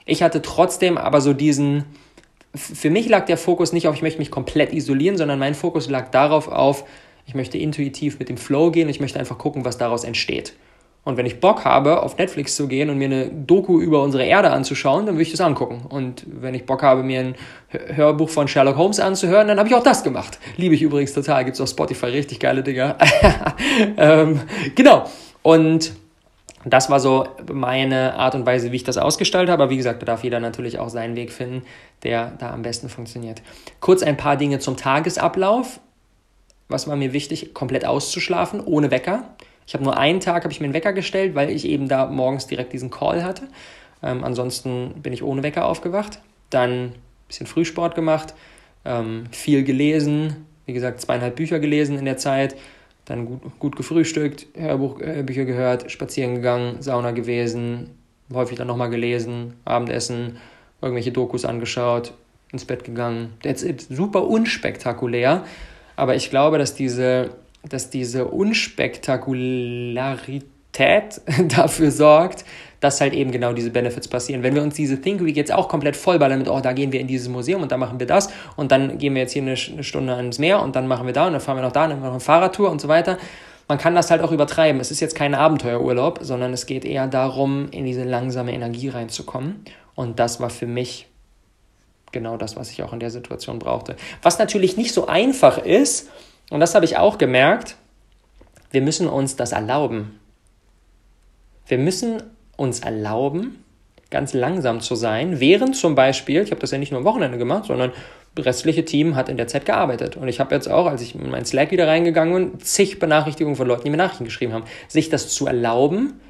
Ich 0.06 0.22
hatte 0.22 0.40
trotzdem 0.40 0.98
aber 0.98 1.20
so 1.20 1.32
diesen, 1.32 1.84
für 2.54 2.90
mich 2.90 3.08
lag 3.08 3.26
der 3.26 3.38
Fokus 3.38 3.72
nicht 3.72 3.88
auf, 3.88 3.96
ich 3.96 4.02
möchte 4.02 4.20
mich 4.20 4.30
komplett 4.30 4.72
isolieren, 4.72 5.16
sondern 5.16 5.40
mein 5.40 5.56
Fokus 5.56 5.90
lag 5.90 6.12
darauf 6.12 6.46
auf, 6.46 6.84
ich 7.26 7.34
möchte 7.34 7.58
intuitiv 7.58 8.20
mit 8.20 8.28
dem 8.28 8.36
Flow 8.36 8.70
gehen, 8.70 8.88
ich 8.88 9.00
möchte 9.00 9.18
einfach 9.18 9.36
gucken, 9.36 9.64
was 9.64 9.78
daraus 9.78 10.04
entsteht. 10.04 10.54
Und 11.04 11.16
wenn 11.16 11.26
ich 11.26 11.40
Bock 11.40 11.64
habe, 11.64 12.02
auf 12.02 12.16
Netflix 12.16 12.54
zu 12.54 12.68
gehen 12.68 12.88
und 12.88 12.96
mir 12.96 13.06
eine 13.06 13.28
Doku 13.28 13.80
über 13.80 14.02
unsere 14.02 14.24
Erde 14.24 14.50
anzuschauen, 14.50 15.06
dann 15.06 15.16
würde 15.16 15.22
ich 15.22 15.32
das 15.32 15.40
angucken. 15.40 15.82
Und 15.88 16.24
wenn 16.26 16.54
ich 16.54 16.64
Bock 16.64 16.82
habe, 16.82 17.02
mir 17.02 17.20
ein 17.20 17.34
Hörbuch 17.70 18.28
von 18.28 18.46
Sherlock 18.46 18.76
Holmes 18.76 19.00
anzuhören, 19.00 19.48
dann 19.48 19.58
habe 19.58 19.68
ich 19.68 19.74
auch 19.74 19.82
das 19.82 20.04
gemacht. 20.04 20.38
Liebe 20.56 20.76
ich 20.76 20.82
übrigens 20.82 21.12
total, 21.12 21.44
gibt 21.44 21.56
es 21.56 21.60
auf 21.60 21.68
Spotify 21.68 22.06
richtig 22.06 22.38
geile 22.38 22.62
Dinger. 22.62 22.96
ähm, 23.96 24.42
genau. 24.76 25.06
Und 25.42 25.92
das 26.64 26.88
war 26.88 27.00
so 27.00 27.26
meine 27.52 28.14
Art 28.14 28.36
und 28.36 28.46
Weise, 28.46 28.70
wie 28.70 28.76
ich 28.76 28.84
das 28.84 28.96
ausgestaltet 28.96 29.50
habe. 29.50 29.64
Aber 29.64 29.70
wie 29.70 29.76
gesagt, 29.76 30.02
da 30.02 30.06
darf 30.06 30.22
jeder 30.22 30.38
natürlich 30.38 30.78
auch 30.78 30.88
seinen 30.88 31.16
Weg 31.16 31.32
finden, 31.32 31.62
der 32.04 32.32
da 32.38 32.52
am 32.52 32.62
besten 32.62 32.88
funktioniert. 32.88 33.42
Kurz 33.80 34.04
ein 34.04 34.16
paar 34.16 34.36
Dinge 34.36 34.60
zum 34.60 34.76
Tagesablauf. 34.76 35.80
Was 36.68 36.86
war 36.86 36.94
mir 36.94 37.12
wichtig? 37.12 37.54
Komplett 37.54 37.84
auszuschlafen, 37.84 38.60
ohne 38.60 38.92
Wecker. 38.92 39.24
Ich 39.66 39.74
habe 39.74 39.84
nur 39.84 39.96
einen 39.96 40.20
Tag, 40.20 40.44
habe 40.44 40.52
ich 40.52 40.60
mir 40.60 40.66
einen 40.66 40.74
Wecker 40.74 40.92
gestellt, 40.92 41.34
weil 41.34 41.50
ich 41.50 41.66
eben 41.66 41.88
da 41.88 42.06
morgens 42.06 42.46
direkt 42.46 42.72
diesen 42.72 42.90
Call 42.90 43.24
hatte. 43.24 43.48
Ähm, 44.02 44.24
ansonsten 44.24 44.94
bin 45.02 45.12
ich 45.12 45.22
ohne 45.22 45.42
Wecker 45.42 45.66
aufgewacht. 45.66 46.20
Dann 46.50 46.70
ein 46.70 46.94
bisschen 47.28 47.46
Frühsport 47.46 47.94
gemacht, 47.94 48.34
ähm, 48.84 49.24
viel 49.30 49.64
gelesen, 49.64 50.46
wie 50.66 50.72
gesagt, 50.72 51.00
zweieinhalb 51.00 51.36
Bücher 51.36 51.60
gelesen 51.60 51.98
in 51.98 52.04
der 52.04 52.16
Zeit 52.16 52.56
dann 53.04 53.26
gut, 53.26 53.58
gut 53.58 53.76
gefrühstückt, 53.76 54.46
Hörbücher 54.54 55.44
gehört, 55.44 55.90
spazieren 55.90 56.36
gegangen, 56.36 56.82
Sauna 56.82 57.10
gewesen, 57.10 57.90
häufig 58.32 58.58
dann 58.58 58.68
nochmal 58.68 58.90
gelesen, 58.90 59.54
Abendessen, 59.64 60.38
irgendwelche 60.80 61.12
Dokus 61.12 61.44
angeschaut, 61.44 62.14
ins 62.52 62.64
Bett 62.64 62.84
gegangen. 62.84 63.34
That's 63.42 63.62
it. 63.62 63.86
Super 63.88 64.26
unspektakulär. 64.26 65.44
Aber 65.96 66.14
ich 66.14 66.30
glaube, 66.30 66.58
dass 66.58 66.74
diese, 66.74 67.30
dass 67.68 67.90
diese 67.90 68.26
Unspektakularität 68.26 71.20
dafür 71.48 71.90
sorgt, 71.90 72.44
dass 72.80 73.00
halt 73.00 73.14
eben 73.14 73.30
genau 73.30 73.52
diese 73.52 73.70
Benefits 73.70 74.08
passieren. 74.08 74.42
Wenn 74.42 74.54
wir 74.54 74.62
uns 74.62 74.74
diese 74.74 75.00
Think 75.00 75.24
Week 75.24 75.36
jetzt 75.36 75.52
auch 75.52 75.68
komplett 75.68 75.96
vollballern 75.96 76.40
mit, 76.40 76.48
oh, 76.48 76.60
da 76.60 76.72
gehen 76.72 76.90
wir 76.90 77.00
in 77.00 77.06
dieses 77.06 77.28
Museum 77.28 77.62
und 77.62 77.70
da 77.70 77.76
machen 77.76 78.00
wir 78.00 78.08
das 78.08 78.28
und 78.56 78.72
dann 78.72 78.98
gehen 78.98 79.14
wir 79.14 79.22
jetzt 79.22 79.32
hier 79.32 79.42
eine, 79.42 79.56
Stunde 79.56 80.14
ans 80.14 80.38
Meer 80.38 80.60
und 80.60 80.74
dann 80.74 80.88
machen 80.88 81.06
wir 81.06 81.12
da 81.12 81.26
und 81.26 81.32
dann 81.32 81.40
fahren 81.40 81.58
wir 81.58 81.62
noch 81.62 81.72
da 81.72 81.84
und 81.84 81.90
dann 81.90 82.00
machen 82.00 82.06
wir 82.06 82.08
noch 82.08 82.14
eine 82.14 82.20
Fahrradtour 82.20 82.70
und 82.70 82.80
so 82.80 82.88
weiter. 82.88 83.18
Man 83.68 83.78
kann 83.78 83.94
das 83.94 84.10
halt 84.10 84.22
auch 84.22 84.32
übertreiben. 84.32 84.80
Es 84.80 84.90
ist 84.90 85.00
jetzt 85.00 85.14
kein 85.14 85.34
Abenteuerurlaub, 85.34 86.18
sondern 86.22 86.52
es 86.52 86.66
geht 86.66 86.84
eher 86.84 87.06
darum, 87.06 87.68
in 87.70 87.84
diese 87.84 88.02
langsame 88.02 88.52
Energie 88.52 88.88
reinzukommen. 88.88 89.64
Und 89.94 90.18
das 90.18 90.40
war 90.40 90.50
für 90.50 90.66
mich 90.66 91.06
genau 92.10 92.36
das, 92.36 92.56
was 92.56 92.70
ich 92.70 92.82
auch 92.82 92.92
in 92.92 93.00
der 93.00 93.10
Situation 93.10 93.58
brauchte. 93.58 93.96
Was 94.22 94.38
natürlich 94.38 94.76
nicht 94.76 94.92
so 94.92 95.06
einfach 95.06 95.58
ist, 95.58 96.10
und 96.50 96.60
das 96.60 96.74
habe 96.74 96.84
ich 96.84 96.96
auch 96.96 97.18
gemerkt, 97.18 97.76
wir 98.70 98.82
müssen 98.82 99.08
uns 99.08 99.36
das 99.36 99.52
erlauben. 99.52 100.18
Wir 101.66 101.78
müssen 101.78 102.22
uns 102.56 102.80
erlauben, 102.80 103.64
ganz 104.10 104.32
langsam 104.32 104.80
zu 104.80 104.94
sein, 104.94 105.40
während 105.40 105.76
zum 105.76 105.94
Beispiel, 105.94 106.42
ich 106.42 106.50
habe 106.50 106.60
das 106.60 106.70
ja 106.70 106.78
nicht 106.78 106.92
nur 106.92 107.00
am 107.00 107.04
Wochenende 107.04 107.38
gemacht, 107.38 107.66
sondern 107.66 107.92
das 108.34 108.46
restliche 108.46 108.84
Team 108.84 109.14
hat 109.14 109.28
in 109.28 109.36
der 109.36 109.46
Zeit 109.46 109.66
gearbeitet. 109.66 110.16
Und 110.16 110.28
ich 110.28 110.40
habe 110.40 110.54
jetzt 110.54 110.68
auch, 110.68 110.86
als 110.86 111.02
ich 111.02 111.14
in 111.14 111.30
meinen 111.30 111.44
Slack 111.44 111.70
wieder 111.70 111.86
reingegangen 111.86 112.50
bin, 112.50 112.60
zig 112.60 112.98
Benachrichtigungen 112.98 113.56
von 113.56 113.66
Leuten, 113.66 113.84
die 113.84 113.90
mir 113.90 113.98
Nachrichten 113.98 114.24
geschrieben 114.24 114.52
haben. 114.52 114.64
Sich 114.88 115.10
das 115.10 115.28
zu 115.28 115.46
erlauben, 115.46 116.20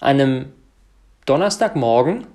an 0.00 0.20
einem 0.20 0.52
Donnerstagmorgen 1.26 2.26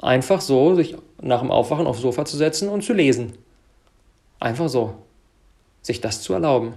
einfach 0.00 0.40
so 0.40 0.74
sich 0.74 0.96
nach 1.20 1.40
dem 1.40 1.50
Aufwachen 1.50 1.86
aufs 1.86 2.00
Sofa 2.00 2.24
zu 2.24 2.36
setzen 2.36 2.68
und 2.68 2.82
zu 2.82 2.92
lesen. 2.92 3.32
Einfach 4.38 4.68
so. 4.68 4.94
Sich 5.84 6.00
das 6.00 6.20
zu 6.22 6.32
erlauben. 6.32 6.74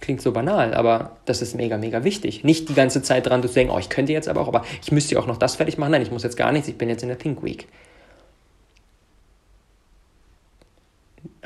Klingt 0.00 0.20
so 0.20 0.32
banal, 0.32 0.74
aber 0.74 1.16
das 1.26 1.40
ist 1.40 1.54
mega, 1.54 1.78
mega 1.78 2.02
wichtig. 2.02 2.42
Nicht 2.42 2.68
die 2.68 2.74
ganze 2.74 3.02
Zeit 3.02 3.26
dran 3.26 3.42
zu 3.42 3.48
denken, 3.48 3.72
oh, 3.72 3.78
ich 3.78 3.88
könnte 3.88 4.12
jetzt 4.12 4.28
aber 4.28 4.40
auch, 4.40 4.48
aber 4.48 4.64
ich 4.82 4.90
müsste 4.90 5.14
ja 5.14 5.20
auch 5.20 5.26
noch 5.26 5.38
das 5.38 5.54
fertig 5.54 5.78
machen. 5.78 5.92
Nein, 5.92 6.02
ich 6.02 6.10
muss 6.10 6.24
jetzt 6.24 6.36
gar 6.36 6.50
nichts, 6.50 6.66
ich 6.66 6.76
bin 6.76 6.88
jetzt 6.88 7.02
in 7.02 7.08
der 7.08 7.18
Think 7.18 7.44
Week. 7.44 7.68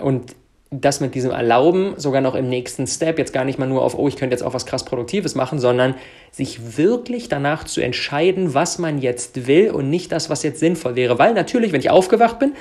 Und 0.00 0.34
das 0.70 1.00
mit 1.00 1.16
diesem 1.16 1.32
Erlauben 1.32 1.94
sogar 1.96 2.20
noch 2.20 2.36
im 2.36 2.48
nächsten 2.48 2.86
Step, 2.86 3.18
jetzt 3.18 3.32
gar 3.32 3.44
nicht 3.44 3.58
mal 3.58 3.66
nur 3.66 3.82
auf, 3.82 3.98
oh, 3.98 4.06
ich 4.06 4.16
könnte 4.16 4.34
jetzt 4.34 4.42
auch 4.42 4.54
was 4.54 4.66
krass 4.66 4.84
Produktives 4.84 5.34
machen, 5.34 5.58
sondern 5.58 5.96
sich 6.30 6.76
wirklich 6.76 7.28
danach 7.28 7.64
zu 7.64 7.80
entscheiden, 7.80 8.54
was 8.54 8.78
man 8.78 8.98
jetzt 8.98 9.48
will 9.48 9.70
und 9.70 9.90
nicht 9.90 10.12
das, 10.12 10.30
was 10.30 10.44
jetzt 10.44 10.60
sinnvoll 10.60 10.94
wäre. 10.94 11.18
Weil 11.18 11.34
natürlich, 11.34 11.72
wenn 11.72 11.80
ich 11.80 11.90
aufgewacht 11.90 12.38
bin, 12.38 12.54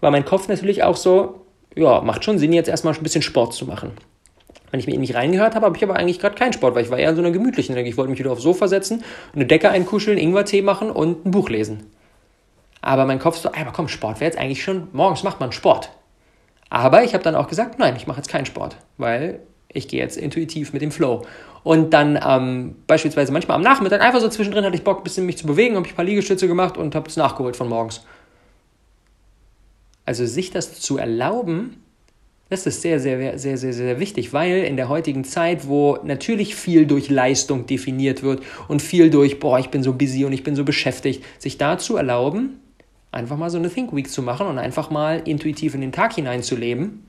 war 0.00 0.10
mein 0.10 0.26
Kopf 0.26 0.48
natürlich 0.48 0.82
auch 0.82 0.96
so, 0.96 1.45
ja, 1.76 2.00
macht 2.00 2.24
schon 2.24 2.38
Sinn, 2.38 2.52
jetzt 2.52 2.68
erstmal 2.68 2.94
ein 2.94 3.02
bisschen 3.02 3.22
Sport 3.22 3.54
zu 3.54 3.66
machen. 3.66 3.92
Wenn 4.70 4.80
ich 4.80 4.86
mir 4.86 4.94
in 4.94 5.00
mich 5.00 5.14
reingehört 5.14 5.54
habe, 5.54 5.66
habe 5.66 5.76
ich 5.76 5.84
aber 5.84 5.96
eigentlich 5.96 6.18
gerade 6.18 6.34
keinen 6.34 6.52
Sport, 6.52 6.74
weil 6.74 6.84
ich 6.84 6.90
war 6.90 6.98
eher 6.98 7.10
in 7.10 7.16
so 7.16 7.22
einer 7.22 7.30
gemütlichen 7.30 7.74
Energie. 7.74 7.90
Ich 7.90 7.96
wollte 7.96 8.10
mich 8.10 8.18
wieder 8.18 8.32
aufs 8.32 8.42
Sofa 8.42 8.66
setzen, 8.66 9.04
eine 9.34 9.46
Decke 9.46 9.70
einkuscheln, 9.70 10.18
Ingwertee 10.18 10.62
machen 10.62 10.90
und 10.90 11.24
ein 11.24 11.30
Buch 11.30 11.48
lesen. 11.48 11.86
Aber 12.80 13.04
mein 13.04 13.18
Kopf 13.18 13.36
so, 13.36 13.48
aber 13.48 13.72
komm, 13.72 13.88
Sport 13.88 14.20
wäre 14.20 14.30
jetzt 14.30 14.38
eigentlich 14.38 14.62
schon, 14.62 14.88
morgens 14.92 15.22
macht 15.22 15.40
man 15.40 15.52
Sport. 15.52 15.90
Aber 16.68 17.04
ich 17.04 17.14
habe 17.14 17.22
dann 17.22 17.34
auch 17.34 17.48
gesagt, 17.48 17.78
nein, 17.78 17.94
ich 17.96 18.06
mache 18.06 18.18
jetzt 18.18 18.28
keinen 18.28 18.46
Sport, 18.46 18.76
weil 18.96 19.40
ich 19.68 19.88
gehe 19.88 20.00
jetzt 20.00 20.16
intuitiv 20.16 20.72
mit 20.72 20.82
dem 20.82 20.90
Flow. 20.90 21.22
Und 21.62 21.92
dann 21.92 22.18
ähm, 22.24 22.76
beispielsweise 22.86 23.32
manchmal 23.32 23.56
am 23.56 23.62
Nachmittag, 23.62 24.00
einfach 24.00 24.20
so 24.20 24.28
zwischendrin 24.28 24.64
hatte 24.64 24.76
ich 24.76 24.84
Bock, 24.84 24.98
ein 24.98 25.04
bisschen 25.04 25.26
mich 25.26 25.38
zu 25.38 25.46
bewegen, 25.46 25.76
habe 25.76 25.86
ich 25.86 25.92
ein 25.92 25.96
paar 25.96 26.04
Liegestütze 26.04 26.48
gemacht 26.48 26.76
und 26.76 26.94
habe 26.94 27.08
es 27.08 27.16
nachgeholt 27.16 27.56
von 27.56 27.68
morgens. 27.68 28.04
Also 30.06 30.24
sich 30.24 30.50
das 30.50 30.80
zu 30.80 30.96
erlauben, 30.96 31.82
das 32.48 32.64
ist 32.64 32.80
sehr, 32.80 33.00
sehr, 33.00 33.38
sehr, 33.38 33.58
sehr, 33.58 33.72
sehr 33.72 34.00
wichtig, 34.00 34.32
weil 34.32 34.62
in 34.62 34.76
der 34.76 34.88
heutigen 34.88 35.24
Zeit, 35.24 35.66
wo 35.66 35.98
natürlich 36.04 36.54
viel 36.54 36.86
durch 36.86 37.10
Leistung 37.10 37.66
definiert 37.66 38.22
wird 38.22 38.42
und 38.68 38.80
viel 38.80 39.10
durch, 39.10 39.40
boah, 39.40 39.58
ich 39.58 39.68
bin 39.68 39.82
so 39.82 39.92
busy 39.92 40.24
und 40.24 40.32
ich 40.32 40.44
bin 40.44 40.56
so 40.56 40.64
beschäftigt, 40.64 41.24
sich 41.38 41.58
dazu 41.58 41.96
erlauben, 41.96 42.60
einfach 43.10 43.36
mal 43.36 43.50
so 43.50 43.58
eine 43.58 43.68
Think 43.68 43.94
Week 43.94 44.08
zu 44.08 44.22
machen 44.22 44.46
und 44.46 44.58
einfach 44.58 44.90
mal 44.90 45.22
intuitiv 45.24 45.74
in 45.74 45.82
den 45.82 45.92
Tag 45.92 46.14
hineinzuleben 46.14 47.02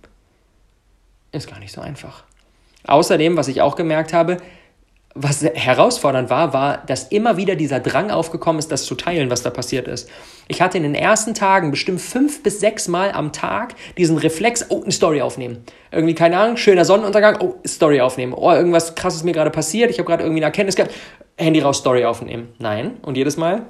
ist 1.31 1.49
gar 1.49 1.59
nicht 1.59 1.71
so 1.71 1.81
einfach. 1.81 2.23
Außerdem, 2.85 3.37
was 3.37 3.47
ich 3.47 3.61
auch 3.61 3.75
gemerkt 3.75 4.13
habe, 4.13 4.37
was 5.19 5.43
herausfordernd 5.43 6.29
war, 6.29 6.53
war, 6.53 6.83
dass 6.85 7.05
immer 7.05 7.37
wieder 7.37 7.55
dieser 7.55 7.79
Drang 7.79 8.11
aufgekommen 8.11 8.59
ist, 8.59 8.71
das 8.71 8.85
zu 8.85 8.95
teilen, 8.95 9.29
was 9.29 9.43
da 9.43 9.49
passiert 9.49 9.87
ist. 9.87 10.09
Ich 10.47 10.61
hatte 10.61 10.77
in 10.77 10.83
den 10.83 10.95
ersten 10.95 11.33
Tagen 11.33 11.71
bestimmt 11.71 12.01
fünf 12.01 12.43
bis 12.43 12.59
sechs 12.59 12.87
Mal 12.87 13.11
am 13.11 13.33
Tag 13.33 13.75
diesen 13.97 14.17
Reflex, 14.17 14.65
oh, 14.69 14.81
eine 14.83 14.91
Story 14.91 15.21
aufnehmen. 15.21 15.63
Irgendwie, 15.91 16.15
keine 16.15 16.37
Ahnung, 16.37 16.57
schöner 16.57 16.85
Sonnenuntergang, 16.85 17.37
oh, 17.41 17.55
Story 17.67 17.99
aufnehmen. 17.99 18.33
Oh, 18.33 18.51
irgendwas 18.51 18.95
krasses 18.95 19.23
mir 19.23 19.33
gerade 19.33 19.51
passiert, 19.51 19.91
ich 19.91 19.99
habe 19.99 20.07
gerade 20.07 20.23
irgendwie 20.23 20.39
eine 20.39 20.45
Erkenntnis 20.45 20.75
gehabt, 20.75 20.93
Handy 21.37 21.59
raus, 21.59 21.79
Story 21.79 22.05
aufnehmen. 22.05 22.49
Nein. 22.59 22.97
Und 23.01 23.17
jedes 23.17 23.37
Mal, 23.37 23.65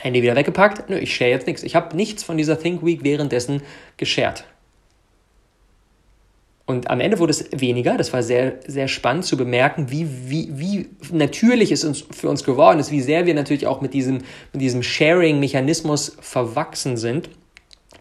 Handy 0.00 0.22
wieder 0.22 0.36
weggepackt, 0.36 0.88
nö, 0.88 0.96
ich 0.96 1.14
share 1.14 1.30
jetzt 1.30 1.46
nichts. 1.46 1.62
Ich 1.62 1.76
habe 1.76 1.96
nichts 1.96 2.22
von 2.22 2.36
dieser 2.36 2.58
Think 2.58 2.84
Week 2.84 3.04
währenddessen 3.04 3.62
geshared. 3.96 4.44
Und 6.70 6.88
am 6.88 7.00
Ende 7.00 7.18
wurde 7.18 7.32
es 7.32 7.46
weniger. 7.50 7.96
Das 7.96 8.12
war 8.12 8.22
sehr, 8.22 8.54
sehr 8.64 8.86
spannend 8.86 9.24
zu 9.24 9.36
bemerken, 9.36 9.90
wie, 9.90 10.06
wie, 10.30 10.48
wie 10.52 10.88
natürlich 11.10 11.72
es 11.72 11.82
uns, 11.82 12.04
für 12.12 12.28
uns 12.28 12.44
geworden 12.44 12.78
ist, 12.78 12.92
wie 12.92 13.00
sehr 13.00 13.26
wir 13.26 13.34
natürlich 13.34 13.66
auch 13.66 13.80
mit 13.80 13.92
diesem, 13.92 14.18
mit 14.52 14.62
diesem 14.62 14.84
Sharing-Mechanismus 14.84 16.16
verwachsen 16.20 16.96
sind. 16.96 17.28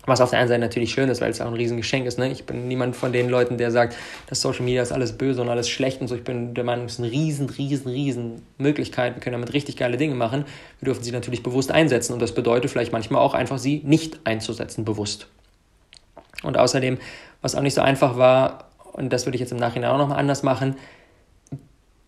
Was 0.05 0.21
auf 0.21 0.29
der 0.29 0.39
einen 0.39 0.47
Seite 0.47 0.62
natürlich 0.62 0.91
schön 0.91 1.10
ist, 1.10 1.19
weil 1.19 1.32
es 1.32 1.41
auch 1.41 1.47
ein 1.47 1.53
Riesengeschenk 1.53 2.05
ist. 2.05 2.19
Ne? 2.19 2.32
Ich 2.32 2.45
bin 2.45 2.67
niemand 2.67 2.95
von 2.95 3.12
den 3.12 3.27
Leuten, 3.27 3.58
der 3.58 3.71
sagt, 3.71 3.95
dass 4.27 4.39
Social 4.39 4.63
Media 4.63 4.84
ist 4.84 4.91
alles 4.91 5.17
böse 5.17 5.41
und 5.41 5.49
alles 5.49 5.67
schlecht 5.67 5.99
und 5.99 6.08
so. 6.08 6.13
Ich 6.13 6.23
bin 6.23 6.53
der 6.53 6.63
Meinung, 6.63 6.86
es 6.86 6.93
ist 6.93 6.99
eine 6.99 7.12
riesen, 7.12 7.49
riesen, 7.49 7.91
riesen 7.91 8.43
Möglichkeit. 8.60 9.15
Wir 9.15 9.21
können 9.21 9.34
damit 9.34 9.53
richtig 9.53 9.77
geile 9.77 9.97
Dinge 9.97 10.13
machen. 10.13 10.45
Wir 10.79 10.86
dürfen 10.86 11.03
sie 11.03 11.12
natürlich 11.12 11.41
bewusst 11.41 11.71
einsetzen 11.71 12.13
und 12.13 12.21
das 12.21 12.36
bedeutet 12.36 12.69
vielleicht 12.69 12.91
manchmal 12.91 13.21
auch 13.23 13.34
einfach, 13.34 13.58
sie 13.58 13.82
nicht 13.84 14.19
einzusetzen, 14.25 14.86
bewusst. 14.86 15.27
Und 16.43 16.58
außerdem, 16.58 16.99
was 17.41 17.56
auch 17.56 17.62
nicht 17.62 17.73
so 17.73 17.82
einfach 17.82 18.17
war, 18.17 18.69
und 18.93 19.13
das 19.13 19.25
würde 19.25 19.36
ich 19.36 19.41
jetzt 19.41 19.52
im 19.52 19.58
Nachhinein 19.58 19.91
auch 19.91 19.97
nochmal 19.97 20.19
anders 20.19 20.43
machen, 20.43 20.75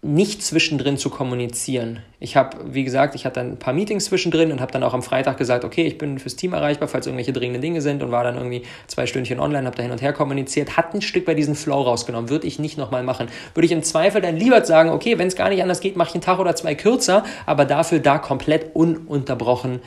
nicht 0.04 0.42
zwischendrin 0.42 0.98
zu 0.98 1.12
kommunizieren. 1.12 2.00
Ich 2.20 2.36
habe, 2.36 2.74
wie 2.74 2.84
gesagt, 2.84 3.14
ich 3.14 3.24
hatte 3.26 3.40
ein 3.40 3.60
paar 3.60 3.72
Meetings 3.72 4.06
zwischendrin 4.06 4.52
und 4.52 4.60
habe 4.60 4.72
dann 4.72 4.84
auch 4.84 4.96
am 4.96 5.04
Freitag 5.04 5.38
gesagt, 5.38 5.64
okay, 5.64 5.86
ich 5.86 6.00
bin 6.00 6.18
fürs 6.18 6.36
Team 6.36 6.54
erreichbar, 6.54 6.88
falls 6.88 7.06
irgendwelche 7.06 7.34
dringenden 7.34 7.62
Dinge 7.62 7.82
sind 7.82 8.02
und 8.02 8.10
war 8.10 8.24
dann 8.24 8.36
irgendwie 8.36 8.64
zwei 8.88 9.06
Stündchen 9.06 9.40
online, 9.40 9.68
habe 9.68 9.78
da 9.78 9.84
hin 9.84 9.92
und 9.92 10.02
her 10.02 10.12
kommuniziert, 10.12 10.76
hat 10.76 10.96
ein 10.96 11.04
Stück 11.04 11.26
bei 11.26 11.36
diesem 11.36 11.54
Flow 11.54 11.82
rausgenommen, 11.82 12.32
würde 12.32 12.48
ich 12.48 12.58
nicht 12.58 12.80
nochmal 12.80 13.04
machen. 13.04 13.28
Würde 13.54 13.68
ich 13.68 13.72
im 13.72 13.84
Zweifel 13.84 14.22
dann 14.22 14.38
lieber 14.38 14.66
sagen, 14.66 14.90
okay, 14.90 15.20
wenn 15.20 15.28
es 15.28 15.36
gar 15.36 15.50
nicht 15.50 15.62
anders 15.62 15.82
geht, 15.82 15.96
mache 15.96 16.10
ich 16.10 16.16
einen 16.16 16.24
Tag 16.24 16.40
oder 16.40 16.56
zwei 16.56 16.74
kürzer, 16.74 17.24
aber 17.46 17.66
dafür 17.66 18.00
da 18.00 18.18
komplett 18.18 18.76
ununterbrochen 18.76 19.82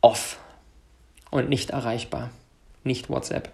off 0.00 0.38
und 1.32 1.48
nicht 1.48 1.70
erreichbar, 1.70 2.30
nicht 2.84 3.10
WhatsApp 3.10 3.50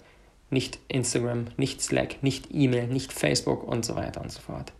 nicht 0.50 0.78
Instagram, 0.88 1.46
nicht 1.56 1.80
Slack, 1.80 2.22
nicht 2.22 2.48
E-Mail, 2.52 2.88
nicht 2.88 3.12
Facebook 3.12 3.64
und 3.64 3.84
so 3.84 3.96
weiter 3.96 4.20
und 4.20 4.30
so 4.30 4.40
fort. 4.40 4.72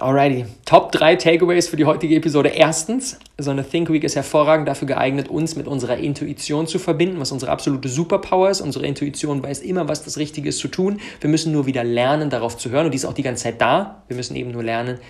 Alrighty, 0.00 0.44
Top 0.64 0.92
3 0.92 1.16
Takeaways 1.16 1.66
für 1.66 1.76
die 1.76 1.84
heutige 1.84 2.14
Episode. 2.14 2.50
Erstens, 2.50 3.18
so 3.36 3.50
eine 3.50 3.68
Think 3.68 3.90
Week 3.90 4.04
ist 4.04 4.14
hervorragend 4.14 4.68
dafür 4.68 4.86
geeignet, 4.86 5.26
uns 5.26 5.56
mit 5.56 5.66
unserer 5.66 5.96
Intuition 5.96 6.68
zu 6.68 6.78
verbinden, 6.78 7.18
was 7.18 7.32
unsere 7.32 7.50
absolute 7.50 7.88
Superpower 7.88 8.48
ist. 8.48 8.60
Unsere 8.60 8.86
Intuition 8.86 9.42
weiß 9.42 9.58
immer, 9.58 9.88
was 9.88 10.04
das 10.04 10.16
Richtige 10.16 10.50
ist 10.50 10.58
zu 10.58 10.68
tun. 10.68 11.00
Wir 11.20 11.28
müssen 11.28 11.50
nur 11.50 11.66
wieder 11.66 11.82
lernen, 11.82 12.30
darauf 12.30 12.56
zu 12.56 12.70
hören 12.70 12.84
und 12.86 12.92
die 12.92 12.96
ist 12.96 13.06
auch 13.06 13.12
die 13.12 13.24
ganze 13.24 13.42
Zeit 13.44 13.60
da. 13.60 14.04
Wir 14.06 14.16
müssen 14.16 14.36
eben 14.36 14.52
nur 14.52 14.62
lernen, 14.62 15.00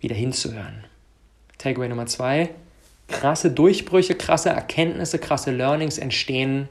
wieder 0.00 0.16
hinzuhören. 0.16 0.84
Takeaway 1.58 1.88
Nummer 1.88 2.06
2, 2.06 2.50
krasse 3.06 3.52
Durchbrüche, 3.52 4.16
krasse 4.16 4.48
Erkenntnisse, 4.48 5.20
krasse 5.20 5.52
Learnings 5.52 5.96
entstehen 5.96 6.68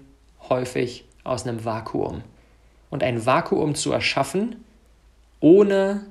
häufig 0.49 1.05
aus 1.27 1.45
einem 1.45 1.65
Vakuum. 1.65 2.23
Und 2.89 3.03
ein 3.03 3.25
Vakuum 3.25 3.75
zu 3.75 3.91
erschaffen, 3.91 4.63
ohne 5.39 6.05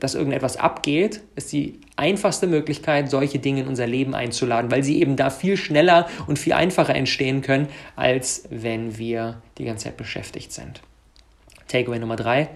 dass 0.00 0.14
irgendetwas 0.14 0.56
abgeht, 0.56 1.20
ist 1.36 1.52
die 1.52 1.78
einfachste 1.96 2.46
Möglichkeit, 2.46 3.10
solche 3.10 3.38
Dinge 3.38 3.60
in 3.60 3.68
unser 3.68 3.86
Leben 3.86 4.14
einzuladen, 4.14 4.70
weil 4.70 4.82
sie 4.82 5.00
eben 5.00 5.16
da 5.16 5.30
viel 5.30 5.56
schneller 5.56 6.08
und 6.26 6.38
viel 6.38 6.54
einfacher 6.54 6.94
entstehen 6.94 7.42
können, 7.42 7.68
als 7.94 8.44
wenn 8.50 8.96
wir 8.96 9.42
die 9.58 9.64
ganze 9.64 9.84
Zeit 9.84 9.96
beschäftigt 9.96 10.52
sind. 10.52 10.80
Takeaway 11.66 11.98
Nummer 11.98 12.16
drei, 12.16 12.48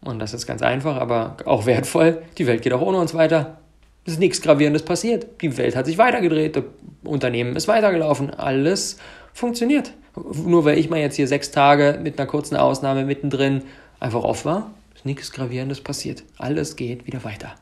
und 0.00 0.18
das 0.18 0.34
ist 0.34 0.46
ganz 0.46 0.62
einfach, 0.62 0.96
aber 0.96 1.36
auch 1.44 1.66
wertvoll, 1.66 2.22
die 2.38 2.46
Welt 2.46 2.62
geht 2.62 2.72
auch 2.72 2.80
ohne 2.80 2.98
uns 2.98 3.14
weiter. 3.14 3.58
Ist 4.04 4.18
nichts 4.18 4.42
Gravierendes 4.42 4.82
passiert. 4.82 5.26
Die 5.40 5.56
Welt 5.56 5.76
hat 5.76 5.86
sich 5.86 5.98
weitergedreht, 5.98 6.56
das 6.56 6.64
Unternehmen 7.04 7.54
ist 7.56 7.68
weitergelaufen, 7.68 8.30
alles 8.30 8.98
funktioniert. 9.32 9.92
Nur 10.14 10.64
weil 10.64 10.78
ich 10.78 10.90
mal 10.90 10.98
jetzt 10.98 11.16
hier 11.16 11.28
sechs 11.28 11.50
Tage 11.50 11.98
mit 12.02 12.18
einer 12.18 12.28
kurzen 12.28 12.56
Ausnahme 12.56 13.04
mittendrin 13.04 13.62
einfach 14.00 14.24
off 14.24 14.44
war, 14.44 14.72
ist 14.94 15.06
nichts 15.06 15.32
Gravierendes 15.32 15.80
passiert. 15.80 16.24
Alles 16.38 16.76
geht 16.76 17.06
wieder 17.06 17.24
weiter. 17.24 17.54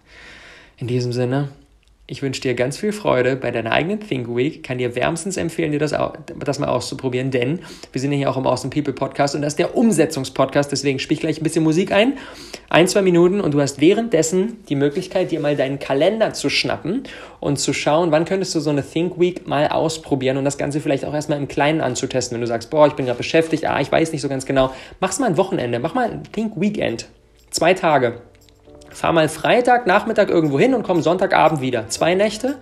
In 0.78 0.86
diesem 0.86 1.12
Sinne, 1.12 1.50
ich 2.10 2.22
wünsche 2.22 2.40
dir 2.40 2.54
ganz 2.54 2.76
viel 2.76 2.90
Freude 2.92 3.36
bei 3.36 3.52
deiner 3.52 3.70
eigenen 3.70 4.00
Think 4.00 4.34
Week. 4.34 4.64
Kann 4.64 4.78
dir 4.78 4.96
wärmstens 4.96 5.36
empfehlen, 5.36 5.70
dir 5.70 5.78
das, 5.78 5.94
das 6.36 6.58
mal 6.58 6.66
auszuprobieren, 6.66 7.30
denn 7.30 7.60
wir 7.92 8.00
sind 8.00 8.10
ja 8.10 8.18
hier 8.18 8.30
auch 8.30 8.36
im 8.36 8.48
Awesome 8.48 8.70
People 8.70 8.92
Podcast 8.92 9.36
und 9.36 9.42
das 9.42 9.52
ist 9.52 9.60
der 9.60 9.76
Umsetzungspodcast. 9.76 10.72
Deswegen 10.72 10.98
spiel 10.98 11.14
ich 11.14 11.20
gleich 11.20 11.40
ein 11.40 11.44
bisschen 11.44 11.62
Musik 11.62 11.92
ein. 11.92 12.18
Ein, 12.68 12.88
zwei 12.88 13.02
Minuten 13.02 13.40
und 13.40 13.54
du 13.54 13.60
hast 13.60 13.80
währenddessen 13.80 14.64
die 14.68 14.74
Möglichkeit, 14.74 15.30
dir 15.30 15.38
mal 15.38 15.54
deinen 15.54 15.78
Kalender 15.78 16.32
zu 16.32 16.50
schnappen 16.50 17.04
und 17.38 17.60
zu 17.60 17.72
schauen, 17.72 18.10
wann 18.10 18.24
könntest 18.24 18.56
du 18.56 18.60
so 18.60 18.70
eine 18.70 18.82
Think 18.82 19.20
Week 19.20 19.46
mal 19.46 19.68
ausprobieren 19.68 20.36
und 20.36 20.44
das 20.44 20.58
Ganze 20.58 20.80
vielleicht 20.80 21.04
auch 21.04 21.14
erstmal 21.14 21.38
im 21.38 21.46
Kleinen 21.46 21.80
anzutesten. 21.80 22.34
Wenn 22.34 22.40
du 22.40 22.48
sagst, 22.48 22.70
boah, 22.70 22.88
ich 22.88 22.94
bin 22.94 23.06
gerade 23.06 23.18
beschäftigt, 23.18 23.66
ah, 23.66 23.80
ich 23.80 23.92
weiß 23.92 24.10
nicht 24.10 24.22
so 24.22 24.28
ganz 24.28 24.46
genau, 24.46 24.72
mach's 24.98 25.20
mal 25.20 25.26
ein 25.26 25.36
Wochenende, 25.36 25.78
mach 25.78 25.94
mal 25.94 26.10
ein 26.10 26.22
Think 26.32 26.60
Weekend. 26.60 27.06
Zwei 27.50 27.74
Tage 27.74 28.20
Fahr 28.90 29.12
mal 29.12 29.28
Freitag, 29.28 29.86
Nachmittag 29.86 30.30
irgendwo 30.30 30.58
hin 30.58 30.74
und 30.74 30.82
komm 30.82 31.00
Sonntagabend 31.00 31.60
wieder. 31.60 31.88
Zwei 31.88 32.14
Nächte, 32.14 32.58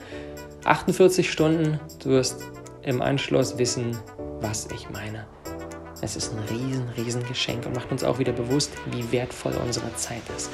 48 0.65 1.31
Stunden. 1.31 1.81
Du 2.03 2.11
wirst 2.11 2.43
im 2.83 3.03
Anschluss 3.03 3.59
wissen, 3.59 3.97
was 4.41 4.69
ich 4.73 4.91
meine. 4.91 5.27
Es 6.01 6.15
ist 6.17 6.33
ein 6.33 6.39
riesen, 6.49 6.89
riesen 6.97 7.27
Geschenk 7.27 7.67
und 7.67 7.75
macht 7.75 7.91
uns 7.91 8.05
auch 8.05 8.19
wieder 8.19 8.33
bewusst, 8.33 8.73
wie 8.93 9.11
wertvoll 9.11 9.55
unsere 9.65 9.93
Zeit 9.97 10.23
ist. 10.37 10.51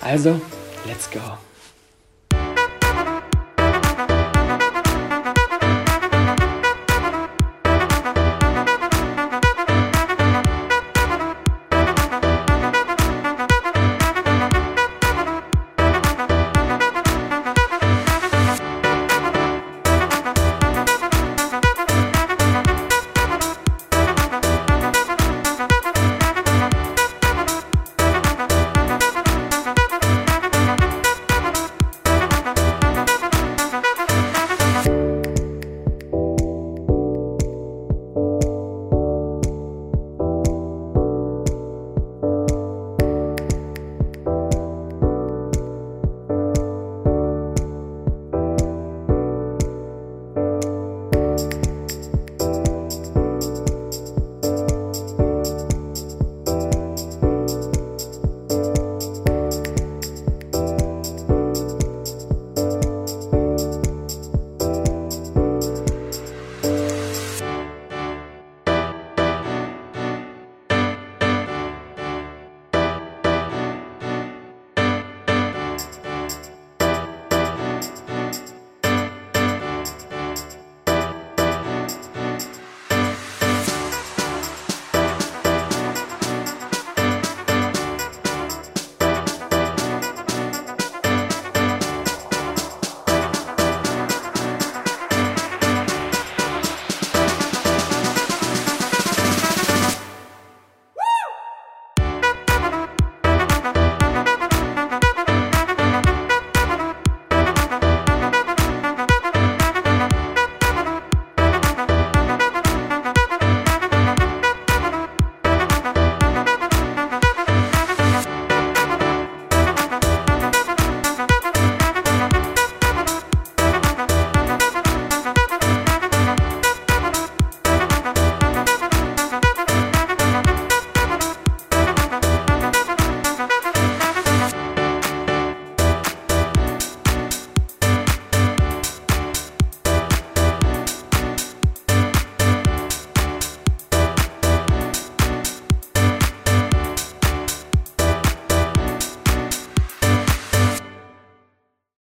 Also, 0.00 0.40
let's 0.86 1.10
go. 1.10 1.20